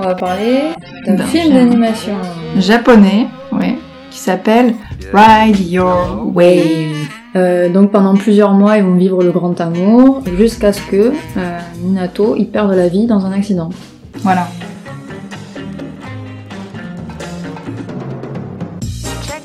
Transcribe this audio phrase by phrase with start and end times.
[0.00, 0.60] on va parler
[1.06, 1.54] d'un film film.
[1.54, 2.14] d'animation.
[2.56, 3.76] japonais, ouais,
[4.10, 4.74] qui s'appelle
[5.12, 6.96] Ride Your Wave.
[7.36, 11.58] Euh, donc pendant plusieurs mois, ils vont vivre le grand amour jusqu'à ce que euh,
[11.82, 13.68] Minato il perde la vie dans un accident.
[14.14, 14.48] Voilà.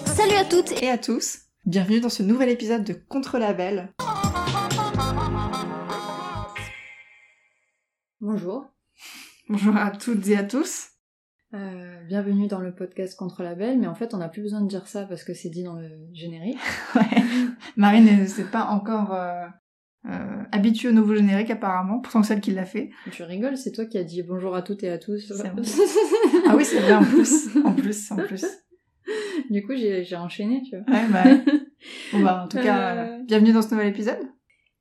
[0.05, 3.89] Salut à toutes Et à tous, bienvenue dans ce nouvel épisode de Contre-Label.
[8.21, 8.74] Bonjour.
[9.47, 10.89] Bonjour à toutes et à tous.
[11.53, 14.59] Euh, bienvenue dans le podcast Contre la Belle, mais en fait on n'a plus besoin
[14.59, 16.57] de dire ça parce que c'est dit dans le générique.
[16.95, 17.21] Ouais.
[17.75, 19.45] Marine ne s'est pas encore euh,
[20.09, 22.89] euh, habituée au nouveau générique apparemment, pourtant celle qui l'a fait.
[23.11, 25.31] Tu rigoles, c'est toi qui as dit bonjour à toutes et à tous.
[25.31, 25.51] Vrai.
[26.47, 28.45] Ah oui, c'est vrai en plus, en plus, en plus.
[29.51, 30.91] du coup j'ai enchaîné, tu vois.
[30.91, 31.23] Ouais, bah,
[32.13, 34.27] bon bah en tout cas, bienvenue dans ce nouvel épisode.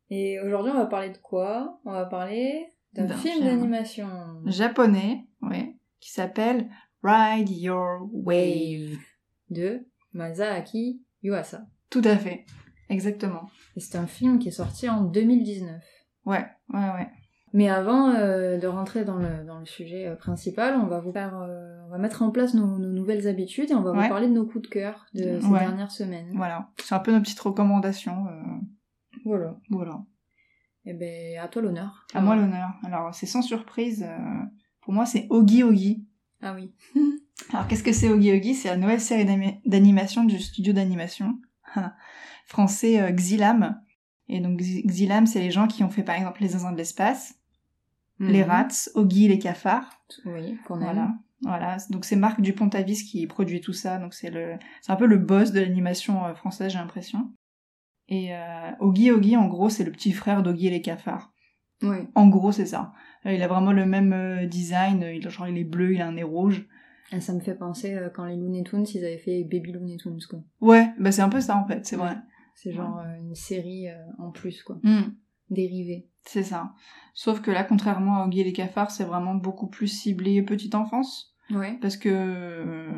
[0.08, 1.80] Et aujourd'hui on va parler de quoi?
[1.84, 3.46] On va parler d'un film film.
[3.46, 4.08] d'animation.
[4.46, 6.68] Japonais, ouais, qui s'appelle
[7.02, 8.96] Ride Your Wave.
[9.50, 11.66] de Masaaki Yuasa.
[11.90, 12.46] Tout à fait,
[12.88, 13.48] exactement.
[13.76, 15.82] Et c'est un film qui est sorti en 2019.
[16.26, 17.08] Ouais, ouais, ouais.
[17.52, 21.12] Mais avant euh, de rentrer dans le, dans le sujet euh, principal, on va vous
[21.12, 24.02] faire, euh, on va mettre en place nos, nos nouvelles habitudes et on va Ouais.
[24.02, 25.60] vous parler de nos coups de cœur de ces Ouais.
[25.60, 26.32] dernières semaines.
[26.34, 28.26] Voilà, c'est un peu nos petites recommandations.
[29.24, 29.56] Voilà.
[29.70, 30.02] voilà.
[30.86, 32.06] Et ben à toi l'honneur.
[32.14, 32.70] À moi l'honneur.
[32.84, 34.02] Alors, c'est sans surprise.
[34.06, 34.18] euh,
[34.82, 36.06] pour moi, c'est Ogi Ogi.
[36.42, 36.74] Ah oui.
[37.52, 38.54] Alors, qu'est-ce que c'est Ogi Ogi?
[38.54, 41.38] C'est la nouvelle série d'ani- d'animation du studio d'animation
[42.46, 43.80] français euh, Xilam.
[44.28, 46.76] Et donc, Xi- Xilam, c'est les gens qui ont fait, par exemple, Les Zinzins de
[46.78, 47.34] l'espace,
[48.20, 48.50] Les Mhm.
[48.50, 49.90] Rats, Ogi les cafards.
[50.24, 50.84] Oui, qu'on aime.
[50.84, 51.14] Voilà.
[51.42, 51.76] Voilà.
[51.90, 53.98] Donc, c'est Marc Dupont-Avis qui produit tout ça.
[53.98, 57.32] Donc, c'est le, c'est un peu le boss de l'animation euh, française, j'ai l'impression.
[58.08, 61.32] Et euh, Ogi Ogi, en gros, c'est le petit frère d'Ogi et les cafards.
[61.82, 61.96] Oui.
[62.14, 62.92] En gros, c'est ça.
[63.26, 65.02] Euh, Il a vraiment le même euh, design.
[65.14, 66.66] Il, genre, il est bleu, il a un nez rouge.
[67.12, 69.96] Et ça me fait penser euh, quand les Looney Tunes, ils avaient fait Baby Looney
[69.98, 70.40] Tunes, quoi.
[70.60, 72.10] Ouais, bah c'est un peu ça en fait, c'est vrai.
[72.10, 72.16] Ouais.
[72.54, 74.78] C'est genre euh, une série euh, en plus, quoi.
[74.82, 75.12] Hmm,
[75.50, 76.08] Dérivée.
[76.24, 76.72] c'est ça.
[77.12, 80.74] Sauf que là, contrairement à Oggy et les cafards, c'est vraiment beaucoup plus ciblé petite
[80.74, 81.34] enfance.
[81.50, 81.76] Ouais.
[81.82, 82.88] Parce que...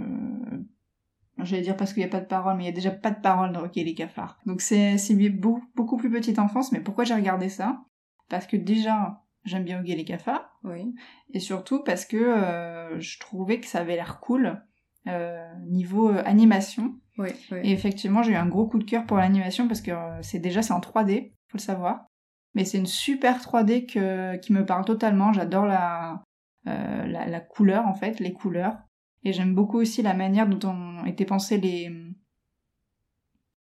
[1.47, 3.11] J'allais dire parce qu'il n'y a pas de parole, mais il y a déjà pas
[3.11, 4.39] de parole dans et les cafards.
[4.47, 4.97] Donc c'est
[5.31, 6.73] beaucoup, beaucoup plus petite enfance.
[6.73, 7.81] Mais pourquoi j'ai regardé ça?
[8.29, 10.59] Parce que déjà, j'aime bien et les cafards.
[10.65, 10.95] Oui.
[11.33, 14.63] Et surtout parce que euh, je trouvais que ça avait l'air cool.
[15.09, 16.95] euh, niveau euh, animation.
[17.19, 17.29] Oui.
[17.63, 20.63] Et effectivement, j'ai eu un gros coup de cœur pour l'animation parce que c'est déjà
[20.63, 22.07] c'est en 3D, faut le savoir.
[22.55, 25.33] Mais c'est une super 3D que, qui me parle totalement.
[25.33, 26.23] J'adore la,
[26.67, 28.79] euh, la la couleur en fait, les couleurs.
[29.27, 31.91] Et j'aime beaucoup aussi la manière dont ont été pensés les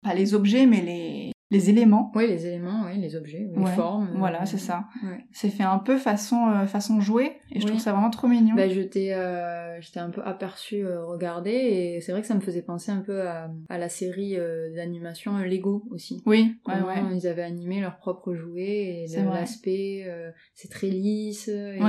[0.02, 2.12] pas les objets mais les les éléments.
[2.14, 4.08] Oui, les éléments, oui, les objets, les Ouais, formes.
[4.14, 4.84] euh, Voilà, c'est ça.
[5.02, 5.24] Ouais.
[5.32, 7.70] C'est fait un peu façon euh, façon jouet et je Oui.
[7.70, 8.54] trouve ça vraiment trop mignon.
[8.54, 12.40] Bah, je t'ai, euh, un peu aperçu euh, regarder et c'est vrai que ça me
[12.40, 16.22] faisait penser un peu à, à la série euh, d'animation euh, Lego aussi.
[16.26, 17.16] oui, ouais, Comment ouais.
[17.16, 21.48] ils avaient animé leurs propres jouets et l'aspect, euh, c'est très lisse.
[21.48, 21.80] Et...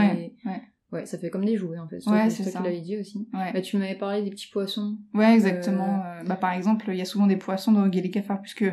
[0.91, 2.00] Ouais, ça fait comme des jouets en fait.
[2.07, 2.61] Ouais, c'est ça.
[2.61, 3.27] l'avais dit aussi.
[3.33, 3.53] Ouais.
[3.53, 4.97] Bah, tu m'avais parlé des petits poissons.
[5.13, 6.01] Ouais, exactement.
[6.03, 8.66] Euh, Bah, par exemple, il y a souvent des poissons dans Oggy les cafards, puisque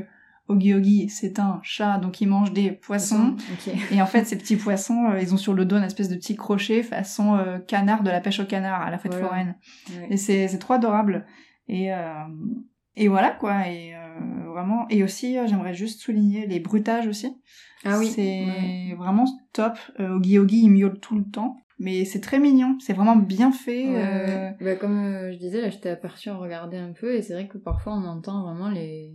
[0.49, 3.37] Oggy Oggy, c'est un chat, donc il mange des poissons.
[3.53, 3.75] Ok.
[3.93, 6.15] Et en fait, ces petits poissons, euh, ils ont sur le dos une espèce de
[6.17, 9.27] petit crochet façon euh, canard de la pêche au canard à la fête Voilà.
[9.29, 9.55] foraine.
[9.91, 10.07] Ouais.
[10.11, 11.27] Et c'est trop adorable.
[11.69, 12.13] Et, euh,
[12.95, 13.69] et voilà, quoi.
[13.69, 14.87] Et euh, vraiment...
[14.89, 17.37] Et aussi, euh, j'aimerais juste souligner les bruitages aussi.
[17.85, 18.07] Ah oui.
[18.07, 18.95] C'est Ouais.
[18.97, 19.75] vraiment top.
[20.01, 21.59] Euh, Oggy Oggy, il miaule tout le temps.
[21.79, 22.79] Mais c'est très mignon.
[22.81, 23.87] C'est vraiment bien fait.
[23.89, 24.51] Ouais, euh.
[24.61, 27.35] Bah, comme euh, je disais, là, je t'ai aperçu en regarder un peu, et c'est
[27.35, 29.15] vrai que parfois on entend vraiment les.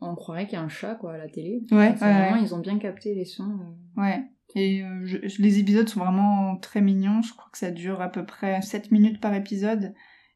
[0.00, 1.60] On croirait qu'il y a un chat, quoi, à la télé.
[1.72, 2.42] Ouais, C'est ouais, vraiment, ouais.
[2.42, 3.58] ils ont bien capté les sons.
[3.98, 4.00] euh.
[4.02, 4.24] Ouais.
[4.54, 7.20] Et euh, je- je- les épisodes sont vraiment très mignons.
[7.20, 9.92] Je crois que ça dure à peu près 7 minutes par épisode.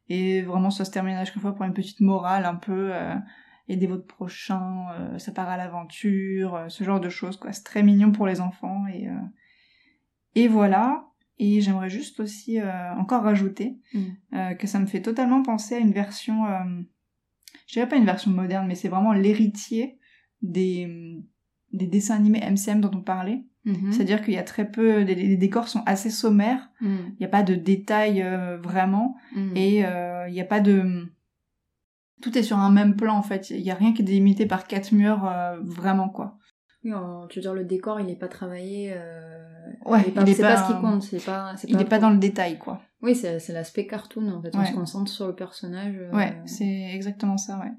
[0.09, 2.93] Et vraiment, ça se termine à chaque fois par une petite morale un peu.
[3.69, 7.37] Aider votre prochain, ça part à l'aventure, ce genre de choses.
[7.39, 7.53] quoi.
[7.53, 8.85] C'est très mignon pour les enfants.
[8.93, 9.07] Et,
[10.35, 11.07] et voilà.
[11.45, 13.99] Et j'aimerais juste aussi euh, encore rajouter Mm.
[14.35, 16.47] euh, que ça me fait totalement penser à une version...
[16.47, 16.83] Euh,
[17.67, 19.99] je dirais pas une version moderne, mais c'est vraiment l'héritier
[20.41, 21.19] des,
[21.73, 23.43] des dessins animés MCM dont on parlait.
[23.65, 23.91] Mhm.
[23.93, 26.97] C'est-à-dire qu'il y a très peu, les, les décors sont assez sommaires, Mm.
[27.11, 28.25] il n'y a pas de détails
[28.63, 29.57] vraiment, Mm.
[29.57, 29.79] et
[30.29, 31.09] il n'y a pas de...
[32.21, 34.47] Tout est sur un même plan en fait, il n'y a rien qui est délimité
[34.47, 35.29] par quatre murs
[35.63, 36.39] vraiment quoi.
[36.85, 38.93] Oui, en- tu veux dire, le décor, il est pas travaillé.
[38.95, 39.39] Euh...
[39.87, 41.03] Ouais, il est c'est pas, pas- ce qui compte.
[41.03, 42.81] C'est pas, c'est Il n'est pas dans le détail quoi.
[43.03, 44.51] Oui, c'est c'est l'aspect cartoon en fait.
[44.55, 45.95] On se concentre sur le personnage.
[45.99, 47.71] euh, Ouais, c'est exactement ça, ouais.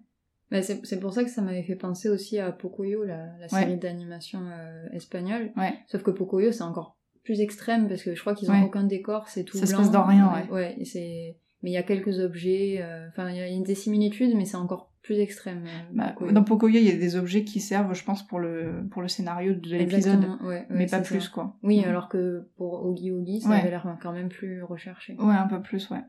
[0.51, 3.47] bah, c'est c'est pour ça que ça m'avait fait penser aussi à Pocoyo, la, la
[3.49, 5.51] série d'animation euh, espagnole.
[5.57, 5.73] Ouais.
[5.87, 8.63] Sauf que Pocoyo, c'est encore plus extrême parce que je crois qu'ils ont Ouais.
[8.65, 9.79] aucun décor, c'est tout Ça se blanc.
[9.81, 10.49] passe dans rien, ouais.
[10.51, 13.63] Ouais, et c'est mais il y a quelques objets, euh, enfin il y a une
[13.63, 15.65] des similitudes, mais c'est encore plus extrême.
[15.67, 18.87] euh, Bah, dans Pocoyo, il y a des objets qui servent, je pense, pour le,
[18.89, 19.83] pour le scénario de l'épisode,
[20.15, 21.01] Exactement, ouais, ouais, mais pas ça.
[21.01, 21.57] plus, quoi.
[21.61, 21.89] Oui, Mm.
[21.89, 23.59] alors que pour Ogi Ogi, ça Ouais.
[23.59, 25.15] avait l'air quand même plus recherché.
[25.19, 26.01] Ouais, un peu plus, ouais.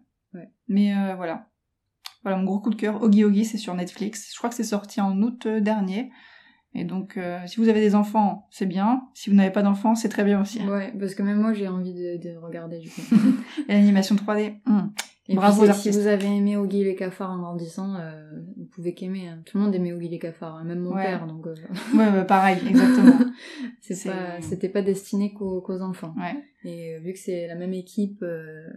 [0.69, 1.49] Mais euh, voilà.
[2.23, 4.31] Voilà, mon gros coup de cœur, Ogi Ogi, c'est sur Netflix.
[4.33, 6.11] Je crois que c'est sorti en août euh, dernier.
[6.77, 9.03] Et donc, euh, si vous avez des enfants, c'est bien.
[9.15, 10.61] Si vous n'avez pas d'enfants, c'est très bien aussi.
[10.67, 13.03] Ouais, parce que même moi j'ai envie de, de regarder du coup.
[13.69, 14.93] Et l'animation 3D, hum.
[15.27, 18.93] Et Bravo puis, si- vous avez aimé Ogi les cafards en grandissant, euh, vous pouvez
[18.93, 19.29] qu'aimer.
[19.29, 19.39] hein.
[19.47, 21.03] Tout le monde aimait Ogi les cafards, hein, même mon Ouais.
[21.05, 21.55] père, donc euh,
[21.95, 23.19] Ouais, pareil, exactement.
[23.81, 26.15] c'est pas, c'était pas destiné qu'aux, enfants.
[26.19, 26.37] Ouais,
[26.71, 28.69] Et euh, vu que c'est la même équipe, euh,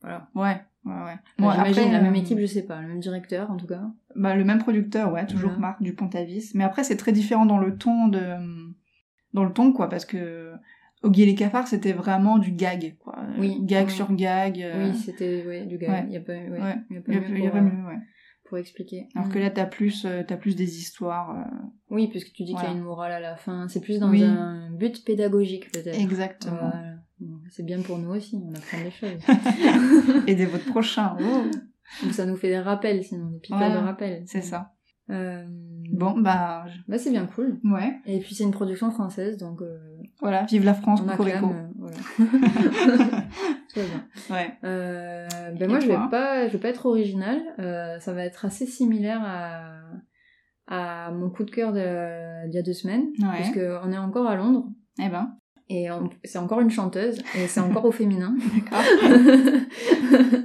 [0.00, 0.28] voilà.
[0.34, 1.16] ouais, ouais, ouais.
[1.38, 3.82] Bon, après, la même équipe, je sais pas, le même directeur en tout cas.
[4.16, 5.60] Bah, le même producteur, ouais, toujours Voilà.
[5.60, 6.52] Marc Dupont-Avis.
[6.54, 8.22] Mais après, c'est très différent dans le ton de,
[9.34, 10.52] dans le ton, quoi, parce que
[11.04, 13.14] Oggy et les cafards, c'était vraiment du gag, quoi.
[13.18, 13.92] Euh, Oui, Gag ouais.
[13.92, 14.60] sur gag.
[14.60, 15.92] euh, Oui, c'était ouais, du gars.
[15.92, 16.04] ouais.
[16.08, 17.50] Il y a pas, ouais, il y a pas y a, mieux il y a
[17.50, 17.98] pour, pas euh, mieux, ouais.
[18.48, 19.08] pour expliquer.
[19.14, 19.32] Alors Mm.
[19.32, 21.30] que là, t'as plus, euh, t'as plus des histoires.
[21.38, 21.56] euh,
[21.90, 23.68] Oui, puisque tu dis qu'il y a une morale à la fin.
[23.68, 24.22] C'est plus dans Oui.
[24.24, 26.00] un but pédagogique peut-être.
[26.00, 26.56] Exactement.
[26.56, 26.94] Voilà.
[27.50, 29.20] C'est bien pour nous aussi, on apprend des choses.
[30.26, 31.16] Aider votre prochain.
[31.20, 31.44] oh,
[32.02, 34.22] Donc ça nous fait des rappels, sinon des piqûres de rappels.
[34.26, 34.72] c'est ça.
[35.10, 35.44] Euh,
[35.98, 37.58] Bon, bah, Bah c'est bien cool.
[37.64, 37.94] ouais.
[38.06, 39.78] Et puis c'est une production française, donc euh,
[40.20, 41.46] Voilà, vive la France, on Cocorico.
[41.50, 41.96] euh, voilà.
[43.76, 44.06] Va bien.
[44.30, 44.52] Ouais.
[44.64, 47.40] Euh, ben Et moi je vais pas, je vais pas être originale.
[47.58, 49.80] Euh, ça va être assez similaire à
[50.66, 53.34] à mon coup de cœur de- d'il y a deux semaines, Ouais.
[53.42, 54.66] puisque on est encore à Londres
[54.98, 55.36] Eh ben,
[55.68, 55.88] et
[56.24, 58.36] c'est encore une chanteuse et c'est encore au féminin.
[58.54, 58.82] d'accord.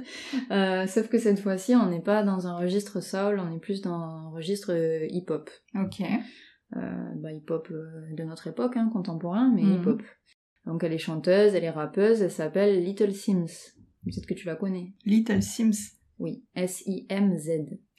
[0.50, 3.82] Euh, sauf que cette fois-ci, on n'est pas dans un registre soul, on est plus
[3.82, 5.48] dans un registre euh, hip-hop.
[5.76, 6.02] ok.
[6.76, 6.80] Euh,
[7.16, 7.84] bah, hip-hop euh,
[8.16, 9.74] de notre époque, hein, contemporain, mais Mhm.
[9.82, 10.02] hip-hop.
[10.66, 13.46] Donc elle est chanteuse, elle est rappeuse, elle s'appelle Little Sims.
[14.04, 14.92] Peut-être que tu la connais.
[15.04, 15.94] Little Sims.
[16.18, 17.50] Oui, S-I-M-Z.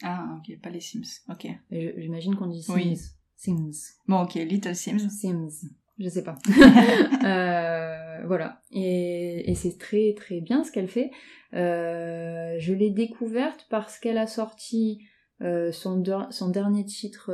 [0.03, 1.21] Ah, ok, pas les Sims.
[1.29, 1.47] Ok.
[1.71, 2.73] J'imagine qu'on dit Sims.
[2.75, 2.97] Oui.
[3.35, 3.71] Sims.
[4.07, 5.09] Bon, ok, Little Sims.
[5.09, 5.69] Sims.
[6.01, 6.35] Je sais pas.
[7.23, 8.61] Euh, voilà.
[8.71, 11.11] Et, et c'est très très bien ce qu'elle fait.
[11.53, 14.99] Euh, je l'ai découverte parce qu'elle a sorti
[15.41, 17.31] euh, son, der- son dernier titre,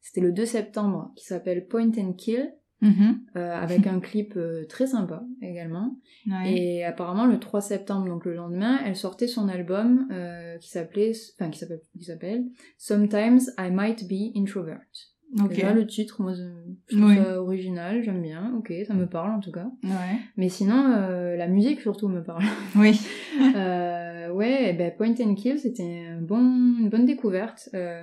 [0.00, 2.52] c'était le 2 septembre, qui s'appelle Point and Kill,
[2.82, 3.20] Mhm.
[3.36, 4.38] euh, avec un clip
[4.68, 5.96] très sympa également.
[6.26, 6.54] Ouais.
[6.54, 10.08] Et apparemment le 3 septembre, donc le lendemain, elle sortait son album
[10.60, 12.44] qui s'appelait, enfin qui s'appelle, qui s'appelle
[12.78, 14.80] Sometimes I Might Be Introvert.
[15.38, 15.50] Ok.
[15.50, 16.42] Déjà le titre, moi je
[16.88, 17.16] trouve Oui.
[17.16, 19.70] ça original, j'aime bien, ok, ça me parle en tout cas.
[19.84, 20.18] Ouais.
[20.36, 22.42] Mais sinon, euh, la musique surtout me parle.
[22.76, 23.00] Oui.
[23.54, 27.68] Euh, ouais, et ben Point and Kill, c'était un bon, une bonne découverte.
[27.74, 28.02] Euh,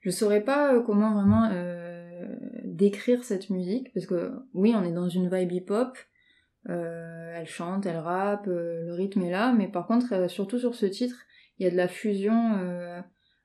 [0.00, 2.24] je saurais pas euh, comment vraiment euh,
[2.64, 5.98] décrire cette musique, parce que oui, on est dans une vibe hip-hop.
[6.64, 11.16] Elle chante, elle rappe, le rythme est là, mais par contre, surtout sur ce titre,
[11.58, 12.56] il y a de la fusion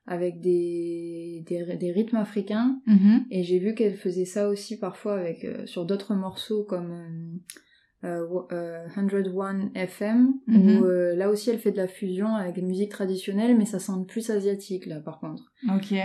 [0.06, 2.80] avec des, des, des rythmes africains.
[2.86, 3.24] Mhm.
[3.30, 8.08] Et j'ai vu qu'elle faisait ça aussi parfois avec euh, sur d'autres morceaux comme euh,
[8.08, 12.54] euh, wo- euh, 101 FM, où euh, là aussi elle fait de la fusion avec
[12.54, 15.44] des musiques traditionnelles, mais ça sent plus asiatique là par contre.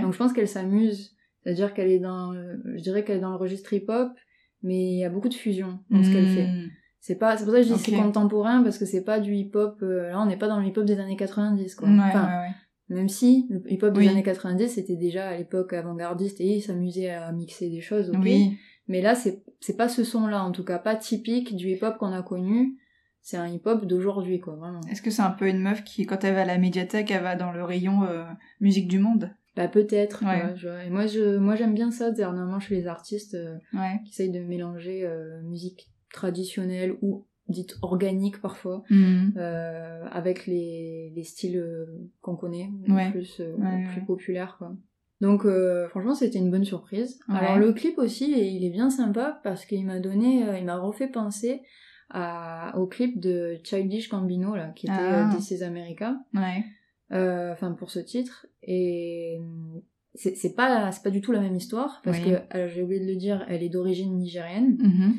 [0.02, 3.36] Donc je pense qu'elle s'amuse, c'est-à-dire qu'elle est dans, je dirais qu'elle est dans le
[3.38, 4.12] registre hip-hop,
[4.64, 6.48] mais il y a beaucoup de fusion dans ce qu'elle fait.
[6.48, 6.70] Mm.
[7.02, 7.82] C'est pas, c'est pour ça que je dis Ok.
[7.86, 9.80] c'est contemporain parce que c'est pas du hip-hop.
[9.82, 11.90] là on n'est pas dans le hip-hop des années 90 quoi.
[11.90, 12.54] Ouais, Enfin, ouais, ouais.
[12.90, 17.10] Même si le hip-hop des années 90 c'était déjà à l'époque avant-gardiste et ils s'amusaient
[17.12, 18.18] à mixer des choses, ok.
[18.22, 18.58] Oui.
[18.88, 22.12] Mais là c'est c'est pas ce son-là, en tout cas pas typique du hip-hop qu'on
[22.14, 22.78] a connu.
[23.22, 24.82] C'est un hip-hop d'aujourd'hui quoi, vraiment.
[24.90, 27.22] Est-ce que c'est un peu une meuf qui, quand elle va à la médiathèque, elle
[27.22, 28.24] va dans le rayon euh,
[28.62, 29.30] musique du monde?
[29.56, 30.24] Bah peut-être.
[30.24, 30.44] Ouais.
[30.44, 34.00] ouais, je- et moi je moi j'aime bien ça dernièrement chez les artistes euh, Ouais.
[34.06, 38.84] qui essayent de mélanger euh, musique traditionnelle ou dite organique parfois.
[38.90, 39.34] Mhm.
[39.38, 41.86] euh, avec les, les styles euh,
[42.22, 43.12] qu'on connaît, Ouais.
[43.12, 44.06] plus, euh, Ouais, plus ouais.
[44.06, 44.56] populaires.
[44.58, 44.76] Quoi.
[45.22, 47.20] Donc euh, franchement c'était une bonne surprise.
[47.28, 51.10] Alors le clip aussi il est bien sympa parce qu'il m'a donné, il m'a refait
[51.10, 51.62] penser
[52.10, 55.30] à, au clip de Childish Gambino là, qui était Ah.
[55.36, 56.16] This is America,
[57.12, 58.48] enfin pour ce titre.
[58.64, 59.40] Et
[60.16, 62.40] c'est pas, pas du tout la même histoire parce que,
[62.70, 64.78] j'ai oublié de le dire, elle est d'origine nigérienne.
[64.80, 65.14] Mhm.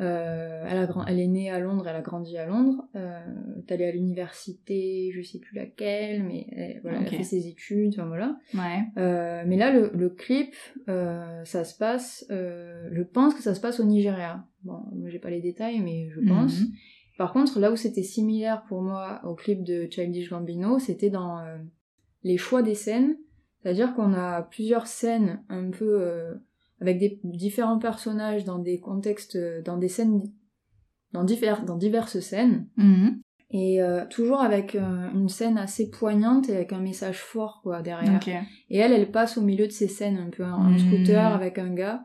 [0.00, 2.82] Euh, elle, a grand- elle est née à Londres, elle a grandi à Londres.
[2.96, 3.20] Euh,
[3.68, 7.22] elle est allée à l'université, je sais plus laquelle, mais elle, voilà, elle a fait
[7.24, 8.38] ses études, enfin voilà.
[8.54, 8.80] Ouais.
[8.96, 10.54] Euh, mais là, le, le clip,
[10.88, 14.44] euh, ça se passe, euh, je pense que ça se passe au Nigeria.
[14.64, 16.60] Bon, moi j'ai pas les détails, mais je pense.
[16.60, 16.68] Mhm.
[17.18, 21.38] Par contre, là où c'était similaire pour moi au clip de Childish Gambino, c'était dans
[21.40, 21.58] euh,
[22.22, 23.16] les choix des scènes.
[23.62, 26.34] C'est-à-dire qu'on a plusieurs scènes un peu euh,
[26.82, 30.22] avec des différents personnages dans des contextes, dans des scènes
[31.12, 32.66] dans, divers, dans diverses scènes.
[32.76, 33.20] Mhm.
[33.54, 37.82] Et euh, toujours avec euh, une scène assez poignante et avec un message fort quoi
[37.82, 38.14] derrière.
[38.70, 40.78] Et elle, elle passe au milieu de ces scènes un peu en Mhm.
[40.78, 42.04] scooter avec un gars.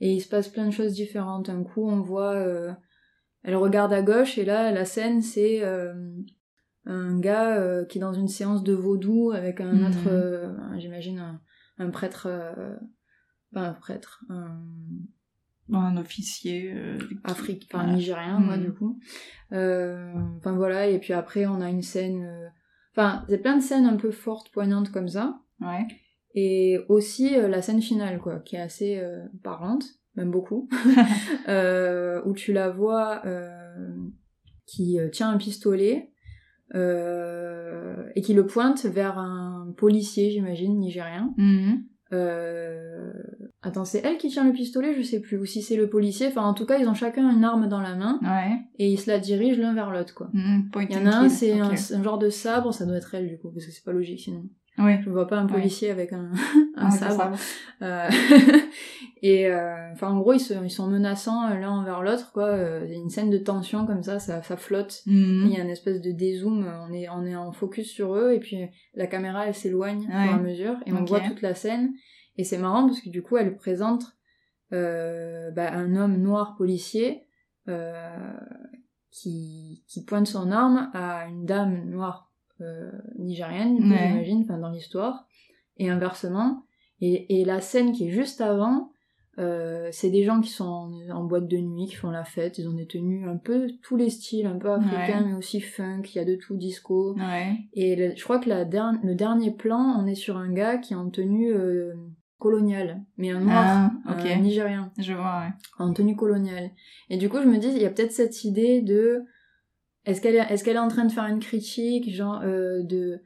[0.00, 1.48] Et il se passe plein de choses différentes.
[1.48, 2.34] Un coup, on voit...
[2.34, 2.72] euh,
[3.44, 5.62] elle regarde à gauche et là, la scène, c'est
[6.84, 9.86] un gars qui est dans une séance de vaudou avec un Mhm.
[9.86, 10.78] autre...
[10.78, 11.40] J'imagine un,
[11.78, 12.28] un prêtre...
[13.52, 14.58] pas un prêtre, un
[15.72, 16.72] Un officier.
[16.74, 17.96] euh, Afrique, enfin voilà.
[17.96, 18.64] nigérien, moi, Mhm.
[18.64, 18.98] du coup.
[19.52, 22.24] Euh, Enfin voilà, et puis après, on a une scène...
[22.24, 22.48] euh,
[22.94, 25.40] Enfin, il y a plein de scènes un peu fortes, poignantes comme ça.
[25.60, 25.86] Ouais.
[26.34, 29.02] Et aussi euh, la scène finale, quoi, qui est assez
[29.42, 29.84] parlante,
[30.16, 30.68] même beaucoup,
[32.26, 33.22] où tu la vois
[34.66, 36.10] qui tient un pistolet
[36.74, 41.32] euh, et qui le pointe vers un policier, j'imagine, nigérien.
[41.36, 41.84] Mhm.
[42.12, 43.12] Euh...
[43.62, 46.26] Attends, c'est elle qui tient le pistolet, je sais plus, ou si c'est le policier.
[46.26, 48.56] Enfin, en tout cas, ils ont chacun une arme dans la main Ouais.
[48.78, 50.30] et ils se la dirigent l'un vers l'autre, quoi.
[50.72, 53.14] Point Il y en a un, c'est un, un genre de sabre, ça doit être
[53.14, 54.44] elle, du coup, parce que c'est pas logique sinon.
[54.78, 55.00] Ouais.
[55.04, 55.52] Je vois pas un Ouais.
[55.52, 56.30] policier avec un,
[56.76, 57.36] un Ah, sabre.
[57.82, 58.08] Euh,
[59.22, 62.56] et euh, enfin, en gros, ils, se- ils sont menaçants euh, l'un envers l'autre, quoi.
[62.84, 65.02] Il y a une scène de tension comme ça, ça, ça flotte.
[65.06, 65.42] Mhm.
[65.46, 68.32] Il y a une espèce de dézoom, on est, on est en focus sur eux,
[68.32, 68.56] et puis
[68.94, 70.42] la caméra, elle s'éloigne au fur et à Ouais.
[70.42, 71.92] mesure, et on voit toute la scène.
[72.38, 74.04] Et c'est marrant parce que du coup, elle présente
[74.72, 77.26] euh, bah, un homme noir policier
[79.10, 82.31] qui, qui pointe son arme à une dame noire
[82.62, 84.08] euh, nigérienne, Ouais.
[84.08, 85.26] j'imagine, enfin, dans l'histoire,
[85.76, 86.64] et inversement.
[87.00, 88.90] Et, et la scène qui est juste avant,
[89.38, 92.58] euh, c'est des gens qui sont en, en boîte de nuit, qui font la fête,
[92.58, 95.28] ils ont des tenues un peu tous les styles, un peu africains, Ouais.
[95.30, 97.14] mais aussi funk, il y a de tout, disco.
[97.16, 97.56] Ouais.
[97.72, 100.76] Et le- je crois que la der- le dernier plan, on est sur un gars
[100.78, 101.94] qui est en tenue euh,
[102.38, 105.52] coloniale, mais un noir, Ah, un nigérien, Je vois, ouais.
[105.78, 106.70] en tenue coloniale.
[107.08, 109.24] Et du coup, je me dis, il y a peut-être cette idée de...
[110.04, 113.20] Est-ce qu'elle est, est-ce qu'elle est en train de faire une critique, genre, euh, de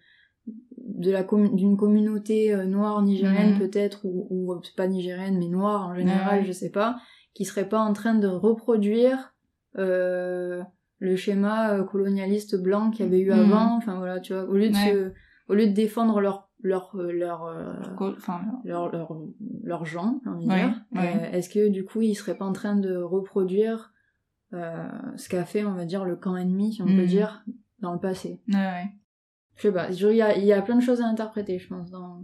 [0.79, 5.89] de la d'une communauté euh, noire nigérienne peut-être ou, ou euh, pas nigérienne mais noire
[5.89, 6.45] en général Ouais.
[6.47, 6.97] je sais pas
[7.35, 9.35] qui serait pas en train de reproduire
[9.79, 10.63] euh,
[10.99, 13.39] le schéma euh, colonialiste blanc qu'il y avait eu Mhm.
[13.41, 14.93] avant enfin voilà tu vois au lieu de Ouais.
[14.93, 15.13] se-
[15.49, 17.43] au lieu de défendre leur leur leur
[18.01, 19.13] Enfin, leur leur,
[19.65, 21.15] leur envie de Ouais, ouais.
[21.17, 23.93] Euh, est-ce que du coup ils seraient pas en train de reproduire
[24.53, 27.07] ce qu'a fait on va dire le camp ennemi si on peut Mhm.
[27.07, 27.45] dire
[27.81, 28.87] dans le passé ouais, ouais.
[29.57, 31.91] je sais pas il y a, y a plein de choses à interpréter je pense
[31.91, 32.23] dans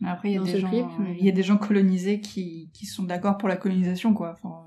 [0.00, 1.58] Mais après, il y a des gens, clip, euh, mais- il y a des gens
[1.58, 4.32] colonisés qui, qui sont d'accord pour la colonisation, quoi.
[4.32, 4.66] Enfin,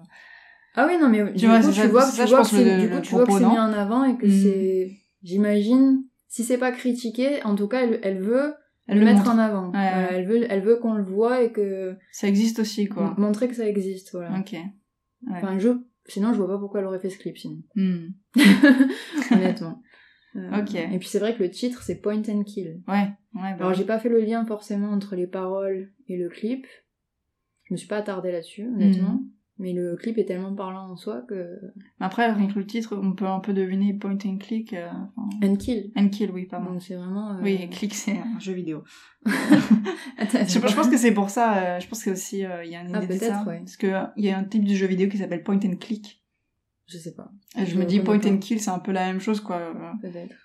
[0.75, 2.89] Ah oui, non, mais du vois, coup, tu ça- vois, tu que c'est, le- du
[2.89, 4.29] le coup, tu vois que propos, c'est non mis en avant et que Mm.
[4.43, 4.91] c'est,
[5.23, 8.53] j'imagine, si c'est pas critiqué, en tout cas, elle, elle veut
[8.87, 9.71] elle le mettre en avant.
[9.71, 10.07] Ouais, ouais.
[10.11, 13.15] elle veut, elle veut qu'on le voit et que, Ça existe aussi, quoi.
[13.17, 14.37] montrer que ça existe, voilà.
[14.39, 14.51] Ok.
[14.53, 14.61] Ouais.
[15.31, 15.69] Enfin, je,
[16.07, 17.61] sinon, je vois pas pourquoi elle aurait fait ce clip, sinon.
[17.75, 18.07] Hmm.
[19.31, 19.81] Honnêtement.
[20.35, 20.73] Euh, Ok.
[20.73, 22.81] Et puis c'est vrai que le titre, c'est Point and Kill.
[22.87, 23.11] Ouais.
[23.35, 26.65] Ouais, bah Alors, j'ai pas fait le lien forcément entre les paroles et le clip.
[27.65, 29.13] Je me suis pas attardée là-dessus, honnêtement.
[29.13, 29.29] Mhm.
[29.59, 31.59] Mais le clip est tellement parlant en soi que...
[31.99, 34.73] Après, avec le titre, on peut un peu deviner point and click.
[34.73, 35.91] euh, enfin, And Kill.
[35.95, 36.71] and kill, oui, pardon.
[36.71, 37.33] Donc c'est vraiment...
[37.37, 38.83] euh, Oui, click, c'est un jeu vidéo.
[40.17, 42.71] Attends, Je, je pense que c'est pour ça, euh, je pense que aussi, euh, il
[42.71, 43.43] y a une Ah, idée de peut-être, ça.
[43.47, 43.59] ouais.
[43.59, 45.75] Parce que euh, il y a un type de jeu vidéo qui s'appelle point and
[45.79, 46.23] click.
[46.87, 47.31] Je sais pas.
[47.57, 48.29] Et je, Je me dis point pas.
[48.29, 49.73] and kill, c'est un peu la même chose, quoi.
[50.01, 50.35] Peut-être.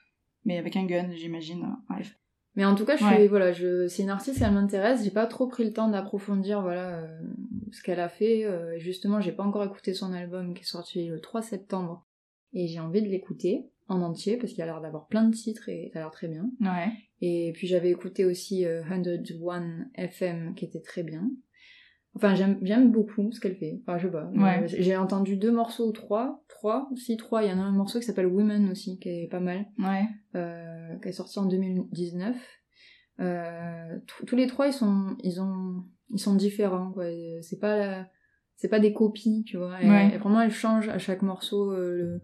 [0.44, 1.66] Mais avec un gun, j'imagine.
[1.88, 2.14] Bref.
[2.58, 3.28] Mais en tout cas, je Ouais.
[3.28, 5.04] voilà, je, c'est une artiste, elle m'intéresse.
[5.04, 7.20] J'ai pas trop pris le temps d'approfondir, voilà, euh,
[7.70, 8.44] ce qu'elle a fait.
[8.44, 12.04] Euh, justement, j'ai pas encore écouté son album qui est sorti le 3 septembre.
[12.52, 15.68] Et j'ai envie de l'écouter en entier parce qu'il a l'air d'avoir plein de titres
[15.68, 16.50] et ça a l'air très bien.
[16.60, 16.90] Ouais.
[17.20, 21.30] Et puis j'avais écouté aussi euh, 101 FM qui était très bien.
[22.14, 23.80] Enfin, j'aime, beaucoup ce qu'elle fait.
[23.82, 24.26] Enfin, je sais pas.
[24.34, 24.64] Ouais.
[24.66, 26.42] J'ai entendu deux morceaux trois.
[26.48, 27.44] Trois, si trois.
[27.44, 29.66] Il y en a un morceau qui s'appelle Women aussi, qui est pas mal.
[29.78, 30.04] Ouais.
[30.34, 32.36] euh, qui est sorti en 2019.
[33.20, 36.94] Euh, tous les trois, ils sont, ils ont, ils sont différents.
[37.42, 38.08] C'est pas, la-
[38.56, 39.76] c'est pas des copies, tu vois.
[39.80, 40.10] Elle- Ouais.
[40.12, 41.72] elle- vraiment, elle change à chaque morceau.
[41.72, 42.22] euh, le...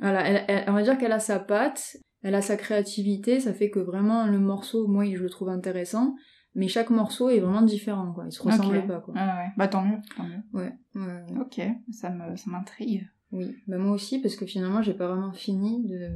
[0.00, 3.40] voilà, elle, elle- on va dire qu'elle a sa patte, elle a sa créativité.
[3.40, 6.14] Ça fait que vraiment le morceau, moi, je le trouve intéressant.
[6.54, 8.26] Mais chaque morceau est vraiment différent, quoi.
[8.26, 9.14] Ils se ressemblent pas, quoi.
[9.14, 9.48] Ouais, ouais.
[9.56, 10.42] Bah tant mieux, tant mieux.
[10.52, 11.40] Ouais, ouais, ouais.
[11.40, 11.60] Ok,
[11.92, 13.08] ça me, ça m'intrigue.
[13.32, 16.10] Oui, bah moi aussi, parce que finalement, j'ai pas vraiment fini de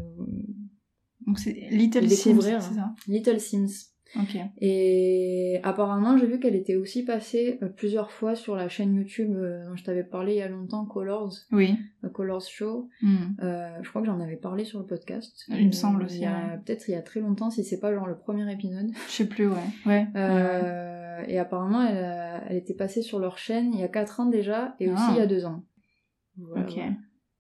[1.27, 2.95] Donc c'est Little Sims, découvrir c'est ça?
[3.09, 3.91] Little Sims.
[4.61, 9.35] Et apparemment, j'ai vu qu'elle était aussi passée euh, plusieurs fois sur la chaîne YouTube
[9.37, 11.77] euh, dont je t'avais parlé il y a longtemps, Colors, Oui.
[12.05, 12.89] euh, Colors Show.
[13.03, 13.17] Hmm.
[13.43, 15.45] Euh, je crois que j'en avais parlé sur le podcast.
[15.49, 16.59] Il me semble aussi, ouais.
[16.65, 18.91] peut-être il y a très longtemps, si c'est pas genre le premier épisode.
[19.09, 19.57] Je sais plus, ouais.
[19.87, 20.07] Ouais.
[21.27, 24.27] Et apparemment, elle, a- elle était passée sur leur chaîne il y a 4 ans
[24.27, 25.13] déjà, et aussi Ah.
[25.15, 25.65] il y a 2 ans.
[26.37, 26.75] Voilà, Ok.
[26.75, 26.91] voilà.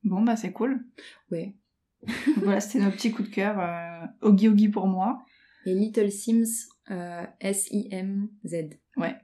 [0.05, 0.85] Bon, bah c'est cool.
[1.31, 1.55] Ouais.
[2.43, 3.59] voilà, c'était nos petits coups de cœur.
[3.61, 5.21] Euh, Ogi Ogi pour moi.
[5.69, 8.55] Et Little Sims, euh, S-I-M-Z.
[8.97, 9.15] Ouais.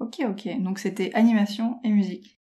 [0.00, 0.48] Ok, ok.
[0.60, 2.40] Donc c'était animation et musique.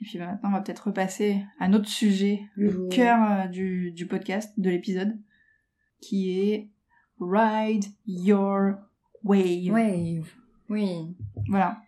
[0.00, 3.92] Et puis bah, maintenant, on va peut-être repasser à notre sujet, le cœur euh, du,
[3.92, 5.16] du podcast, de l'épisode,
[6.00, 6.70] qui est
[7.20, 8.72] Ride Your
[9.22, 9.70] Wave.
[9.70, 10.28] Wave.
[10.68, 11.16] Oui.
[11.48, 11.80] Voilà.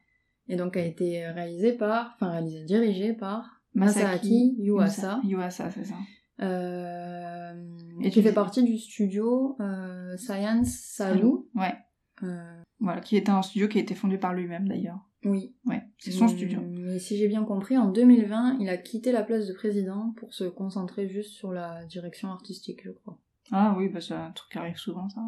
[0.46, 5.20] Et donc a été réalisé par, enfin réalisé, dirigé par Masaki Masaki Yuasa.
[5.24, 5.96] Yuasa, c'est ça.
[6.42, 7.54] Euh,
[8.02, 11.26] Et tu dis- partie du studio euh, Science Salu.
[11.54, 11.74] Ouais.
[12.22, 14.98] Euh, Voilà, qui était un studio qui a été fondé par lui-même d'ailleurs.
[15.24, 15.54] oui.
[15.66, 16.60] Ouais, c'est son studio.
[16.62, 20.34] Mais si j'ai bien compris, en 2020, il a quitté la place de président pour
[20.34, 23.18] se concentrer juste sur la direction artistique, je crois.
[23.52, 25.20] Ah oui, bah c'est un truc qui arrive souvent, ça.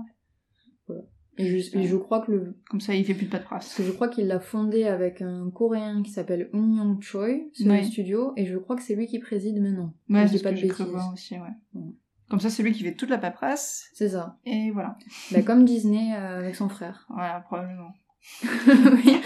[0.88, 0.96] ouais.
[1.36, 3.74] Et je, et je crois que le, Comme ça, il fait plus de parce paperasse.
[3.74, 7.68] que je crois qu'il l'a fondé avec un Coréen qui s'appelle Un Young Choi, ce
[7.68, 7.82] Ouais.
[7.82, 9.92] studio, et je crois que c'est lui qui préside maintenant.
[10.08, 10.86] Ouais, c'est ce pas que de bêtises.
[11.12, 11.40] aussi, ouais.
[11.74, 11.90] Ouais.
[12.30, 14.38] Comme ça, c'est lui qui fait toute la paperasse, C'est ça.
[14.46, 14.96] et voilà.
[15.32, 17.06] Bah, comme Disney euh, avec son frère.
[17.14, 17.92] Voilà, probablement.
[18.66, 19.16] oui,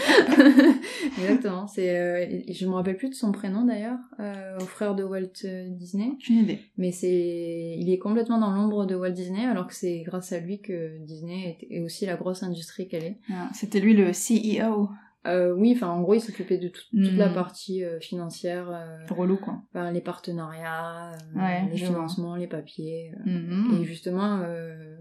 [1.19, 1.67] exactement.
[1.67, 5.45] C'est, euh, je me rappelle plus de son prénom d'ailleurs, euh, au frère de Walt
[5.45, 6.61] euh, Disney, Aucune idée.
[6.77, 10.41] mais c'est, il est complètement dans l'ombre de Walt Disney, alors que c'est grâce à
[10.41, 13.19] lui que Disney est, est aussi la grosse industrie qu'elle est.
[13.31, 14.89] Ah, C'était lui le CEO.
[15.27, 17.35] Euh, oui, enfin en gros, il s'occupait de tout- toute la Mm.
[17.35, 18.71] partie financière,
[19.11, 19.61] Relou, quoi.
[19.75, 21.89] enfin, les partenariats, Ouais, les vois.
[21.89, 23.11] financements, les papiers.
[23.27, 23.79] Mhm.
[23.81, 24.97] Et justement, euh,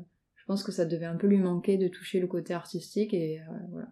[0.47, 3.53] pense que ça devait un peu lui manquer de toucher le côté artistique et euh,
[3.71, 3.87] voilà,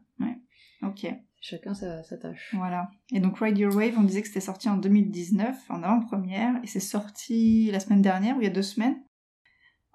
[0.84, 1.08] Ok,
[1.42, 2.54] chacun sa, sa tâche.
[2.56, 2.90] voilà.
[3.12, 6.68] Et donc Ride Your Wave, on disait que c'était sorti en 2019, en avant-première, et
[6.68, 8.98] c'est sorti la semaine dernière, ou il y a deux semaines?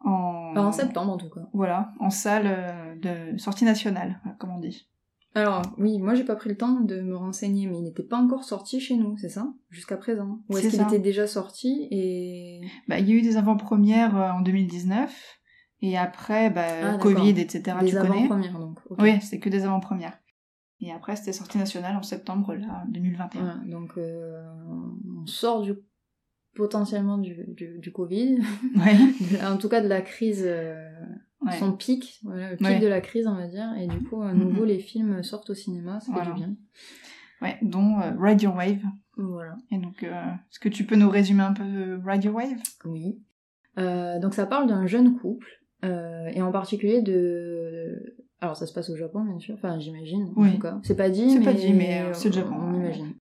[0.04, 1.48] En, Enfin, en septembre en tout cas.
[1.52, 2.96] Voilà, en salle euh,
[3.32, 4.88] de sortie nationale, comme on dit.
[5.36, 8.16] Alors oui, moi j'ai pas pris le temps de me renseigner, mais il n'était pas
[8.16, 9.46] encore sorti chez nous, c'est ça?
[9.68, 12.62] Jusqu'à présent Ou est-ce C'est qu'il était déjà sorti et...
[12.88, 15.39] Bah, il y a eu des avant-premières euh, en 2019,
[15.82, 16.98] et après, bah, Ah.
[16.98, 18.08] Covid, etc., des tu connais.
[18.08, 18.78] avant-premières donc.
[18.98, 20.18] Oui, c'est que des avant-premières.
[20.82, 23.40] Et après, c'était sortie nationale en septembre, là, 2021.
[23.42, 24.42] Voilà, donc euh,
[25.22, 25.74] on sort du
[26.54, 28.38] potentiellement du, du, du Covid,
[28.76, 28.96] Ouais.
[29.46, 30.74] en tout cas de la crise, euh,
[31.46, 31.56] ouais.
[31.58, 34.32] son pic, voilà, le pic de la crise on va dire, et du coup à
[34.32, 34.38] Mhm.
[34.42, 36.26] nouveau les films sortent au cinéma, ça Voilà.
[36.26, 36.56] fait du bien.
[37.42, 38.82] Ouais, dont euh, Ride Your Wave.
[39.16, 39.56] Voilà.
[39.70, 40.10] Et donc, euh,
[40.50, 42.58] est-ce que tu peux nous résumer un peu euh, Ride Your Wave?
[42.84, 43.18] Oui.
[43.78, 45.46] Euh, donc ça parle d'un jeune couple,
[45.84, 48.16] euh, et en particulier de...
[48.40, 50.52] Alors ça se passe au Japon bien sûr, enfin j'imagine en Oui.
[50.54, 50.78] tout cas.
[50.82, 52.78] C'est pas dit, C'est mais, pas dit, mais, euh, c'est le Japon, On ouais.
[52.78, 53.14] imagine.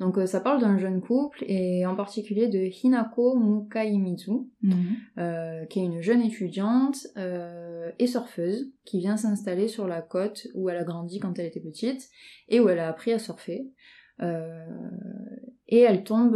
[0.00, 4.32] Donc euh, ça parle d'un jeune couple, et en particulier de Hinako Mukaimizu,
[5.18, 10.48] euh, qui est une jeune étudiante euh, et surfeuse, qui vient s'installer sur la côte
[10.54, 12.08] où elle a grandi quand elle était petite,
[12.48, 13.70] et où elle a appris à surfer.
[14.20, 14.66] Euh,
[15.68, 16.34] et elle tombe,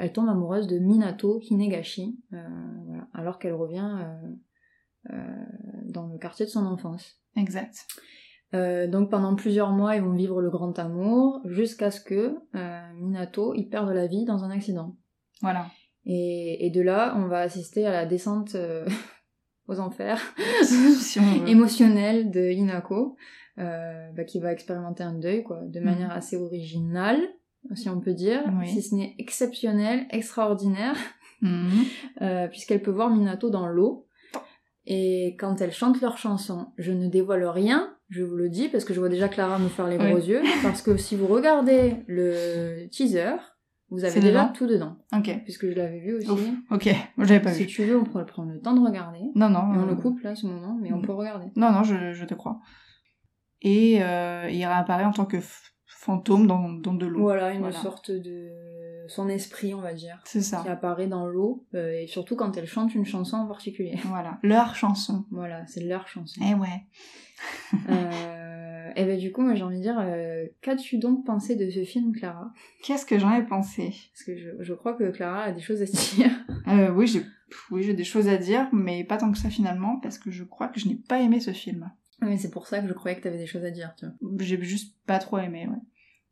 [0.00, 2.36] elle tombe amoureuse de Minato Hinegashi, euh,
[2.86, 3.90] voilà, alors qu'elle revient
[5.84, 7.16] dans le quartier de son enfance.
[7.36, 7.86] Exact.
[8.54, 12.92] Euh, donc pendant plusieurs mois, ils vont vivre le grand amour, jusqu'à ce que euh,
[12.94, 14.96] Minato il perde la vie dans un accident.
[15.42, 15.66] Voilà.
[16.04, 18.86] Et, et de là, on va assister à la descente euh,
[19.68, 20.20] aux enfers
[20.62, 23.16] si émotionnelle de Hinako,
[23.58, 25.84] euh, bah, qui va expérimenter un deuil, quoi, de Mhm.
[25.84, 27.20] manière assez originale,
[27.74, 28.68] si on peut dire, Oui.
[28.68, 30.96] si ce n'est exceptionnel, extraordinaire,
[31.42, 31.68] Mhm.
[32.22, 34.05] euh, puisqu'elle peut voir Minato dans l'eau.
[34.86, 38.84] Et quand elle chante leur chanson, je ne dévoile rien, je vous le dis, parce
[38.84, 40.06] que je vois déjà Clara me faire les Oui.
[40.10, 43.34] gros yeux, parce que si vous regardez le teaser,
[43.90, 45.30] vous avez déjà dedans tout dedans, Ok.
[45.44, 46.30] puisque je l'avais vu aussi.
[46.30, 46.40] Ouf.
[46.70, 46.86] Ok.
[47.16, 47.66] Moi, j'avais pas Si vu.
[47.68, 49.18] tu veux, on pourrait prendre le temps de regarder.
[49.34, 49.74] Non, non.
[49.74, 51.46] Et on euh, le coupe là, ce moment, mais on peut regarder.
[51.56, 52.60] Non, non, je, je te crois.
[53.62, 55.38] Et euh, il réapparaît en tant que
[55.86, 57.20] fantôme dans, dans de l'eau.
[57.22, 57.76] Voilà, une Voilà.
[57.76, 58.50] sorte de...
[59.08, 60.60] son esprit, on va dire, C'est ça.
[60.62, 63.98] qui apparaît dans l'eau, euh, et surtout quand elle chante une chanson en particulier.
[64.06, 64.38] Voilà.
[64.42, 65.24] Leur chanson.
[65.30, 66.40] Voilà, c'est leur chanson.
[66.44, 66.84] Eh ouais.
[67.90, 71.68] Euh, et ben du coup, moi j'ai envie de dire, euh, qu'as-tu donc pensé de
[71.70, 72.52] ce film, Clara?
[72.82, 73.94] Qu'est-ce que j'en ai pensé?
[74.12, 75.84] Parce que je, je crois que Clara a des choses à
[76.16, 76.30] dire.
[76.68, 77.22] euh, Oui, j'ai
[77.70, 80.68] oui, des choses à dire, mais pas tant que ça finalement, parce que je crois
[80.68, 81.90] que je n'ai pas aimé ce film.
[82.22, 84.14] Mais c'est pour ça que je croyais que t'avais des choses à dire, tu vois.
[84.40, 85.78] J'ai juste pas trop aimé, ouais.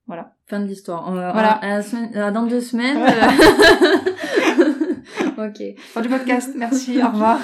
[0.07, 0.35] Voilà.
[0.47, 1.11] Fin de l'histoire.
[1.13, 1.53] Va- Voilà.
[1.63, 2.99] à euh, dans deux semaines.
[2.99, 3.09] Euh,
[5.49, 5.63] ok.
[5.79, 7.41] Fin du podcast, merci, au revoir.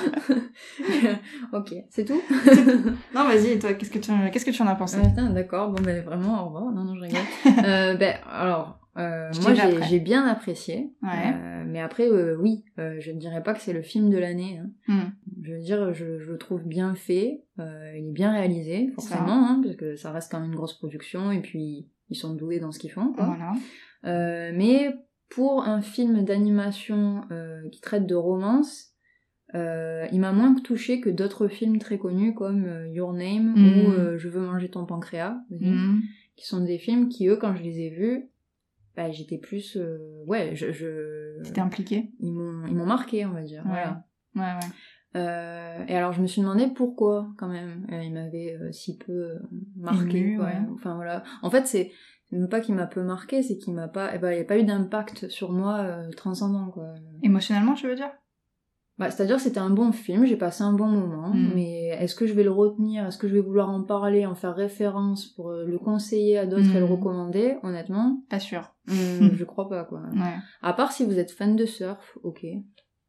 [1.52, 2.20] ok, c'est tout?
[3.14, 4.98] Non, vas-y, toi, qu'est-ce que tu, qu'est-ce que tu en as pensé?
[5.16, 6.72] Ah, d'accord, bon ben vraiment, au revoir.
[6.72, 7.20] Non, non, je rigole.
[7.64, 9.52] euh, ben alors, euh, moi
[9.88, 10.92] j'ai bien apprécié.
[11.02, 11.32] Ouais.
[11.34, 14.18] Euh, mais après, euh, oui, euh, je ne dirais pas que c'est le film de
[14.18, 14.60] l'année.
[14.62, 14.70] hein.
[14.88, 15.10] Hmm.
[15.42, 19.48] Je veux dire, je, je le trouve bien fait, euh, il est bien réalisé, forcément,
[19.48, 22.58] hein, parce que ça reste quand même une grosse production, et puis ils sont doués
[22.60, 23.12] dans ce qu'ils font.
[23.12, 23.24] Quoi.
[23.26, 23.52] Voilà.
[24.04, 24.94] Euh, mais
[25.28, 28.88] pour un film d'animation euh, qui traite de romance,
[29.54, 34.18] euh, il m'a moins touché que d'autres films très connus comme Your Name ou euh,
[34.18, 36.02] Je veux manger ton pancréas, Mhm.
[36.36, 38.28] qui sont des films qui, eux, quand je les ai vus,
[38.96, 39.78] bah, j'étais plus...
[40.26, 40.72] ouais, je...
[40.72, 41.42] je...
[41.42, 43.62] T'étais impliqué Ils m'ont ils m'ont marqué, on va dire.
[43.66, 43.70] Ouais.
[43.72, 44.04] Voilà.
[44.36, 44.72] Ouais, ouais.
[45.16, 48.96] Euh, et alors je me suis demandé pourquoi quand même euh, il m'avait euh, si
[48.96, 49.38] peu euh,
[49.76, 50.44] marqué quoi.
[50.46, 50.58] ouais.
[50.74, 51.90] enfin voilà en fait c'est
[52.30, 54.44] même pas qu'il m'a peu marqué c'est qu'il m'a pas eh ben, il n'y a
[54.44, 56.94] pas eu d'impact sur moi euh, transcendant quoi
[57.24, 58.12] Émotionnellement, tu veux dire?
[58.98, 61.52] Bah, c'est à dire c'était un bon film j'ai passé un bon moment Mm.
[61.56, 63.06] mais est-ce que je vais le retenir?
[63.06, 66.76] Est-ce que je vais vouloir en parler en faire référence pour le conseiller à d'autres
[66.76, 66.90] et le Mm.
[66.92, 67.56] recommander?
[67.64, 68.72] Honnêtement Pas sûr.
[68.88, 70.36] hum, je crois pas quoi Ouais.
[70.62, 72.44] à part si vous être fan de surf ok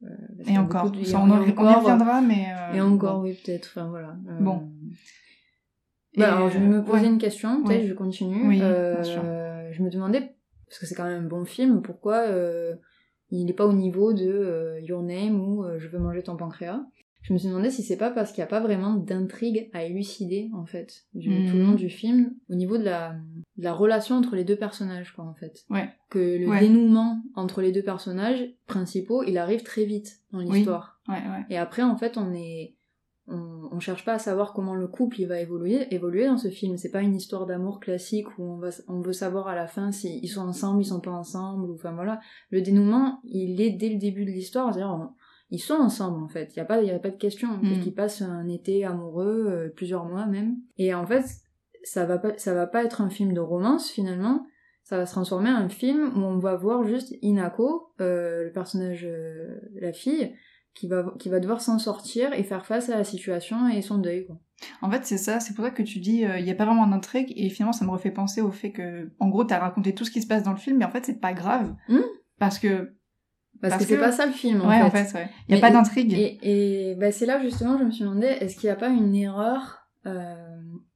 [0.03, 0.07] Euh,
[0.47, 2.47] Et encore, de- ça, on, en- on y encore, reviendra, mais...
[2.49, 3.23] euh, Et encore, bon.
[3.23, 3.67] oui, peut-être.
[3.71, 4.15] Enfin, voilà.
[4.29, 4.69] Euh, Bon.
[6.17, 7.07] Bah, Et, alors, je vais me euh, poser ouais.
[7.07, 7.87] une question, peut-être, Ouais.
[7.87, 8.47] je continue.
[8.47, 9.21] Oui, Euh, bien sûr.
[9.71, 10.35] Je me demandais,
[10.67, 12.75] parce que c'est quand même un bon film, pourquoi euh,
[13.29, 16.35] il n'est pas au niveau de euh, Your Name ou euh, Je veux manger ton
[16.35, 16.81] pancréas?
[17.21, 19.83] Je me suis demandé si c'est pas parce qu'il n'y a pas vraiment d'intrigue à
[19.83, 21.45] élucider, en fait, du, Mhm.
[21.51, 23.13] tout le long du film, au niveau de la,
[23.57, 25.63] de la relation entre les deux personnages, quoi, en fait.
[25.69, 25.89] Ouais.
[26.09, 26.59] Que le Ouais.
[26.61, 30.99] dénouement entre les deux personnages principaux, il arrive très vite dans l'histoire.
[31.07, 31.45] Ouais, ouais.
[31.51, 32.75] Et après, en fait, on est,
[33.27, 36.49] on, on cherche pas à savoir comment le couple il va évoluer, évoluer dans ce
[36.49, 36.75] film.
[36.77, 39.91] C'est pas une histoire d'amour classique où on va, on veut savoir à la fin
[39.91, 42.19] si ils sont ensemble, ils sont pas ensemble, ou enfin voilà.
[42.49, 45.11] Le dénouement, il est dès le début de l'histoire, c'est-à-dire
[45.51, 46.53] ils sont ensemble en fait.
[46.55, 47.49] Il y a pas, y a pas de question.
[47.61, 47.81] Mm.
[47.85, 50.57] Ils passent un été amoureux, euh, plusieurs mois même.
[50.77, 51.25] Et en fait,
[51.83, 54.45] ça va pas, ça va pas être un film de romance finalement.
[54.83, 58.51] Ça va se transformer en un film où on va voir juste Inako, euh, le
[58.51, 60.33] personnage, euh, la fille,
[60.73, 63.99] qui va, qui va devoir s'en sortir et faire face à la situation et son
[63.99, 64.25] deuil.
[64.25, 64.37] Quoi.
[64.81, 66.65] En fait, c'est ça, c'est pour ça que tu dis, euh, il n'y a pas
[66.65, 69.93] vraiment d'intrigue, et finalement, ça me refait penser au fait que, en gros, t'as raconté
[69.93, 71.75] tout ce qui se passe dans le film, mais en fait, c'est pas grave.
[71.87, 72.01] Hmm.
[72.39, 72.95] Parce que,
[73.61, 74.83] Parce, Parce que c'est pas ça le film en ouais, fait.
[74.83, 75.29] en fait, ouais.
[75.47, 76.13] Il n'y a Mais- pas d'intrigue.
[76.13, 78.89] Et, et bah, c'est là justement je me suis demandé est-ce qu'il n'y a pas
[78.89, 80.35] une erreur euh,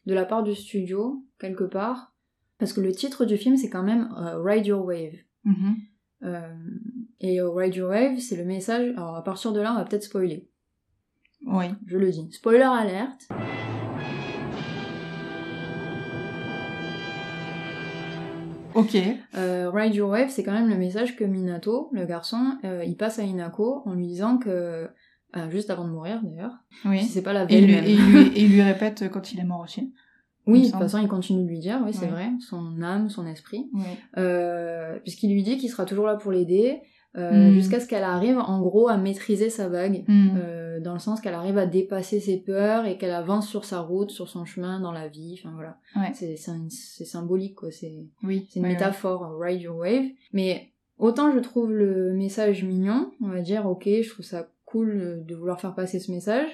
[0.08, 2.14] de la part du studio quelque part?
[2.58, 5.14] Parce que le titre du film c'est quand même euh, Ride Your Wave.
[5.44, 5.76] Mhm.
[6.24, 6.42] Euh,
[7.20, 8.92] et euh, Ride Your Wave c'est le message.
[8.98, 10.50] Alors à partir de là on va peut-être spoiler.
[11.46, 11.66] Oui.
[11.86, 12.28] Je le dis.
[12.32, 13.28] Spoiler alerte.
[18.76, 18.98] Ok.
[19.36, 22.96] Euh, Ride Your Wave, c'est quand même le message que Minato, le garçon, euh, il
[22.98, 24.88] passe à Inako en lui disant que,
[25.34, 26.52] ah, juste avant de mourir d'ailleurs,
[26.86, 27.00] Oui.
[27.02, 27.86] si c'est pas la Et lui, même.
[27.86, 29.94] et, lui, et il lui répète quand il est mort aussi.
[30.48, 33.26] Oui, de toute façon, il continue de lui dire, oui, c'est vrai, son âme, son
[33.26, 33.82] esprit, Oui.
[34.18, 36.82] euh, puisqu'il lui dit qu'il sera toujours là pour l'aider,
[37.18, 37.54] euh, Mm.
[37.54, 40.36] jusqu'à ce qu'elle arrive, en gros, à maîtriser sa bague, Hmm.
[40.38, 43.80] euh, dans le sens qu'elle arrive à dépasser ses peurs et qu'elle avance sur sa
[43.80, 45.78] route, sur son chemin, dans la vie, enfin voilà.
[45.96, 46.12] Ouais.
[46.14, 46.36] C'est
[47.06, 48.06] symbolique, quoi, c'est...
[48.24, 48.48] Oui.
[48.50, 50.06] C'est une Ouais, métaphore, euh, ride your wave.
[50.34, 55.24] Mais autant je trouve le message mignon, on va dire, ok, je trouve ça cool
[55.26, 56.50] de vouloir faire passer ce message.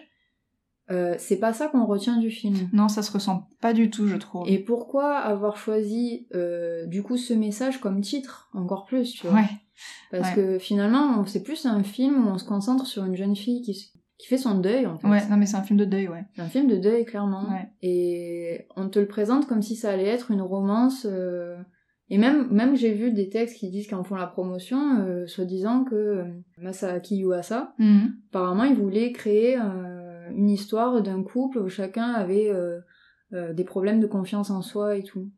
[0.90, 2.56] euh, c'est pas ça qu'on retient du film.
[2.56, 2.68] ouais.
[2.74, 4.44] Non, ça se ressent pas du tout, je trouve.
[4.50, 9.38] Et pourquoi avoir choisi euh, du coup ce message comme titre encore plus, tu vois?
[9.40, 9.48] Ouais.
[10.12, 10.36] Parce ouais.
[10.36, 13.74] que finalement, c'est plus un film où on se concentre sur une jeune fille qui,
[14.18, 15.08] qui fait son deuil en fait.
[15.08, 16.24] Ouais, non, mais c'est un film de deuil, ouais.
[16.36, 17.50] C'est un film de deuil, clairement.
[17.50, 17.70] Ouais.
[17.82, 21.06] Et on te le présente comme si ça allait être une romance.
[21.10, 21.58] euh,
[22.10, 25.86] Et même, même j'ai vu des textes qui disent qu'en font la promotion, euh, soi-disant
[25.86, 26.24] que euh,
[26.58, 28.14] Masaaki Yuasa, Mhm.
[28.30, 32.80] apparemment, il voulait créer euh, une histoire d'un couple où chacun avait euh,
[33.54, 35.30] des problèmes de confiance en soi et tout.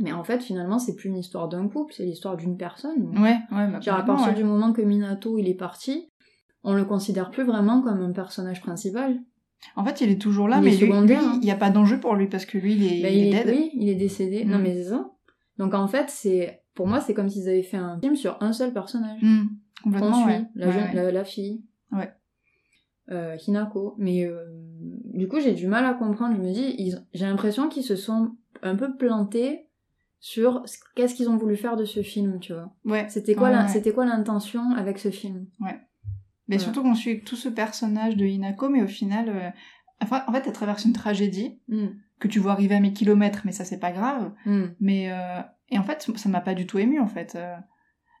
[0.00, 3.08] Mais en fait, finalement, c'est plus une histoire d'un couple, c'est l'histoire d'une personne.
[3.18, 4.34] Ouais, ouais, bah, Genre, à partir ouais.
[4.34, 6.08] du moment que Minato il est parti,
[6.64, 9.18] on le considère plus vraiment comme un personnage principal.
[9.74, 11.38] En fait, il est toujours là, Il mais lui, hein.
[11.40, 13.44] il n'y a pas d'enjeu pour lui parce que lui, il est, Bah, il est
[13.44, 13.48] dead.
[13.56, 14.44] Oui, il est décédé.
[14.44, 14.62] Non, Mm.
[14.62, 15.10] mais c'est ça.
[15.58, 18.52] Donc en fait, c'est pour moi, c'est comme s'ils avaient fait un film sur un
[18.52, 19.20] seul personnage.
[19.20, 20.44] Qu'on Complètement, suit, ouais.
[20.54, 20.94] la, Ouais, jeune- ouais.
[20.94, 21.62] La, la fille.
[21.92, 22.10] Ouais.
[23.10, 23.94] Euh, Hinako.
[23.98, 24.44] Mais euh,
[25.14, 26.36] du coup, j'ai du mal à comprendre.
[26.36, 28.32] Je me dis, j'ai l'impression qu'ils se sont
[28.62, 29.65] un peu plantés
[30.18, 32.72] sur ce- qu'est-ce qu'ils ont voulu faire de ce film, tu vois.
[32.84, 33.06] Ouais.
[33.08, 33.92] C'était quoi, Ouais, ouais.
[33.92, 35.46] quoi l'intention avec ce film?
[35.60, 35.76] Mais
[36.48, 36.58] Voilà.
[36.62, 39.50] surtout qu'on suit tout ce personnage de Hinako, mais au final, euh,
[40.02, 41.86] enfin, en fait, elle traverse une tragédie Mm.
[42.20, 44.32] que tu vois arriver à mes kilomètres, mais ça, c'est pas grave.
[44.46, 44.64] Mm.
[44.80, 47.36] Mais euh, et en fait, ça m'a pas du tout ému en fait.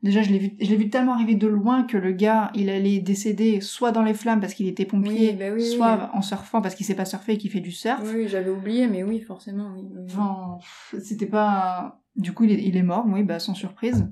[0.06, 2.70] Déjà, je l'ai vu, je l'ai vu tellement arriver de loin que le gars, il
[2.70, 6.22] allait décéder soit dans les flammes parce qu'il était pompier, Oui, bah oui, soit en
[6.22, 8.00] surfant parce qu'il sait pas surfer et qu'il fait du surf.
[8.14, 9.82] Oui, j'avais oublié, mais oui, forcément, oui.
[10.04, 10.58] Enfin,
[11.00, 12.00] c'était pas.
[12.14, 14.06] Du coup, il est, il est mort, oui, bah sans surprise.